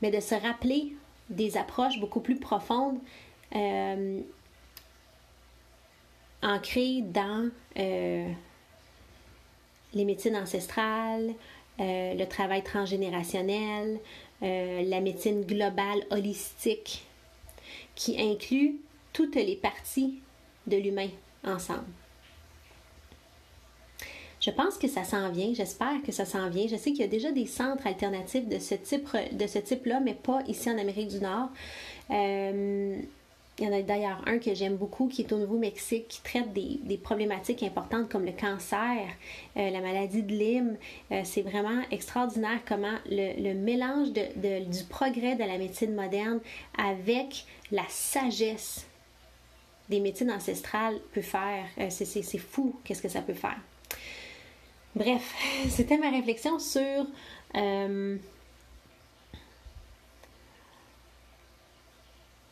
mais 0.00 0.10
de 0.10 0.20
se 0.20 0.34
rappeler 0.34 0.94
des 1.28 1.56
approches 1.56 1.98
beaucoup 1.98 2.20
plus 2.20 2.36
profondes 2.36 2.98
euh, 3.54 4.20
ancrées 6.42 7.02
dans 7.02 7.50
euh, 7.78 8.28
les 9.92 10.04
médecines 10.04 10.36
ancestrales, 10.36 11.34
euh, 11.80 12.14
le 12.14 12.24
travail 12.26 12.62
transgénérationnel, 12.62 13.98
la 14.40 15.00
médecine 15.00 15.42
globale 15.42 16.04
holistique, 16.10 17.06
qui 17.94 18.20
inclut 18.20 18.80
toutes 19.12 19.36
les 19.36 19.54
parties 19.54 20.20
de 20.66 20.76
l'humain 20.76 21.08
ensemble. 21.44 21.84
Je 24.42 24.50
pense 24.50 24.76
que 24.76 24.88
ça 24.88 25.04
s'en 25.04 25.30
vient, 25.30 25.54
j'espère 25.54 26.02
que 26.04 26.10
ça 26.10 26.24
s'en 26.24 26.50
vient. 26.50 26.66
Je 26.66 26.74
sais 26.74 26.90
qu'il 26.90 27.02
y 27.02 27.04
a 27.04 27.08
déjà 27.08 27.30
des 27.30 27.46
centres 27.46 27.86
alternatifs 27.86 28.48
de 28.48 28.58
ce 28.58 28.74
type 28.74 29.08
type-là, 29.64 30.00
mais 30.00 30.14
pas 30.14 30.40
ici 30.48 30.68
en 30.68 30.78
Amérique 30.78 31.08
du 31.08 31.20
Nord. 31.20 31.48
Euh, 32.10 32.96
il 33.58 33.64
y 33.64 33.68
en 33.68 33.72
a 33.72 33.82
d'ailleurs 33.82 34.20
un 34.26 34.38
que 34.38 34.52
j'aime 34.52 34.76
beaucoup 34.76 35.06
qui 35.06 35.22
est 35.22 35.32
au 35.32 35.38
Nouveau-Mexique, 35.38 36.08
qui 36.08 36.22
traite 36.22 36.52
des, 36.52 36.96
problématiques 36.96 37.62
importantes 37.62 38.08
comme 38.08 38.24
le 38.24 38.32
cancer, 38.32 39.06
euh, 39.56 39.70
la 39.70 39.80
maladie 39.80 40.24
de 40.24 40.32
Lyme. 40.32 40.76
Euh, 41.12 41.20
c'est 41.22 41.42
vraiment 41.42 41.82
extraordinaire 41.92 42.60
comment 42.66 42.96
le, 43.08 43.54
mélange 43.54 44.10
du 44.12 44.84
progrès 44.88 45.36
de 45.36 45.44
la 45.44 45.58
médecine 45.58 45.94
moderne 45.94 46.40
avec 46.76 47.44
la 47.70 47.84
sagesse 47.88 48.86
des 49.88 50.00
médecines 50.00 50.30
ancestrales 50.30 50.98
peut 51.12 51.22
faire. 51.22 51.66
Euh, 51.78 51.90
c'est 51.90 52.38
fou, 52.38 52.78
qu'est-ce 52.84 53.02
que 53.02 53.08
ça 53.08 53.22
peut 53.22 53.34
faire. 53.34 53.58
Bref, 54.94 55.34
c'était 55.68 55.98
ma 55.98 56.10
réflexion 56.10 56.58
sur 56.58 57.06
euh, 57.56 58.16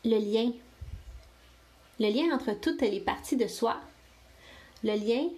le 0.04 0.18
lien. 0.18 0.52
Le 1.98 2.10
lien 2.10 2.34
entre 2.34 2.52
toutes 2.58 2.80
les 2.80 3.00
parties 3.00 3.36
de 3.36 3.46
soi. 3.46 3.78
Le 4.82 4.94
lien 4.94 5.28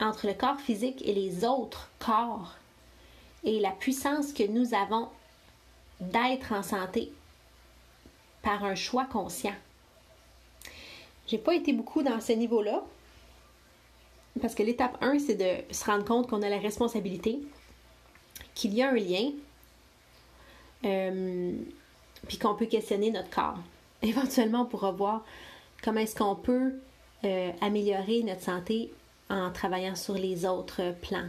entre 0.00 0.26
le 0.26 0.34
corps 0.34 0.60
physique 0.60 1.02
et 1.04 1.12
les 1.12 1.44
autres 1.44 1.90
corps. 1.98 2.56
Et 3.44 3.60
la 3.60 3.70
puissance 3.70 4.32
que 4.32 4.46
nous 4.46 4.74
avons 4.74 5.08
d'être 6.00 6.52
en 6.52 6.62
santé 6.62 7.12
par 8.42 8.64
un 8.64 8.74
choix 8.74 9.04
conscient. 9.04 9.54
J'ai 11.28 11.38
pas 11.38 11.54
été 11.54 11.72
beaucoup 11.72 12.02
dans 12.02 12.20
ce 12.20 12.32
niveau-là. 12.32 12.82
Parce 14.40 14.54
que 14.54 14.62
l'étape 14.62 14.96
1, 15.00 15.18
c'est 15.18 15.34
de 15.34 15.72
se 15.72 15.84
rendre 15.84 16.04
compte 16.04 16.28
qu'on 16.28 16.42
a 16.42 16.48
la 16.48 16.58
responsabilité, 16.58 17.40
qu'il 18.54 18.74
y 18.74 18.82
a 18.82 18.90
un 18.90 18.94
lien, 18.94 19.30
euh, 20.84 21.52
puis 22.26 22.38
qu'on 22.38 22.54
peut 22.54 22.66
questionner 22.66 23.10
notre 23.10 23.30
corps. 23.30 23.58
Éventuellement, 24.02 24.62
on 24.62 24.66
pourra 24.66 24.92
voir 24.92 25.24
comment 25.82 26.00
est-ce 26.00 26.14
qu'on 26.14 26.36
peut 26.36 26.74
euh, 27.24 27.50
améliorer 27.60 28.22
notre 28.22 28.42
santé 28.42 28.92
en 29.28 29.50
travaillant 29.50 29.96
sur 29.96 30.14
les 30.14 30.46
autres 30.46 30.94
plans. 31.02 31.28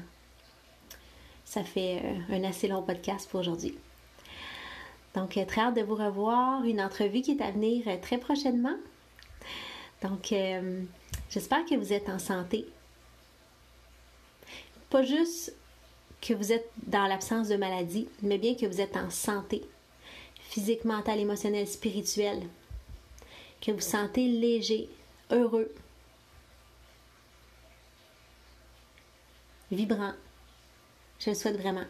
Ça 1.46 1.64
fait 1.64 2.02
euh, 2.04 2.36
un 2.36 2.44
assez 2.44 2.68
long 2.68 2.84
podcast 2.84 3.28
pour 3.30 3.40
aujourd'hui. 3.40 3.76
Donc, 5.16 5.32
très 5.48 5.62
hâte 5.62 5.76
de 5.76 5.82
vous 5.82 5.96
revoir. 5.96 6.64
Une 6.64 6.80
entrevue 6.80 7.22
qui 7.22 7.32
est 7.32 7.42
à 7.42 7.50
venir 7.50 7.84
très 8.02 8.20
prochainement. 8.20 8.76
Donc, 10.02 10.34
j'espère 11.30 11.66
que 11.66 11.76
vous 11.76 11.94
êtes 11.94 12.10
en 12.10 12.20
santé. 12.20 12.66
Pas 14.90 15.04
juste 15.04 15.54
que 16.22 16.34
vous 16.34 16.52
êtes 16.52 16.70
dans 16.88 17.06
l'absence 17.06 17.48
de 17.48 17.56
maladie, 17.56 18.08
mais 18.22 18.38
bien 18.38 18.56
que 18.56 18.66
vous 18.66 18.82
êtes 18.82 18.98
en 18.98 19.10
santé, 19.10 19.64
physique, 20.50 20.84
mentale, 20.86 21.20
émotionnelle, 21.20 21.68
spirituelle, 21.68 22.44
que 23.62 23.72
vous 23.72 23.82
sentez 23.82 24.28
léger, 24.28 24.90
heureux, 25.32 25.74
vibrant. 29.72 30.14
Je 31.20 31.30
le 31.30 31.36
souhaite 31.36 31.58
vraiment. 31.58 31.86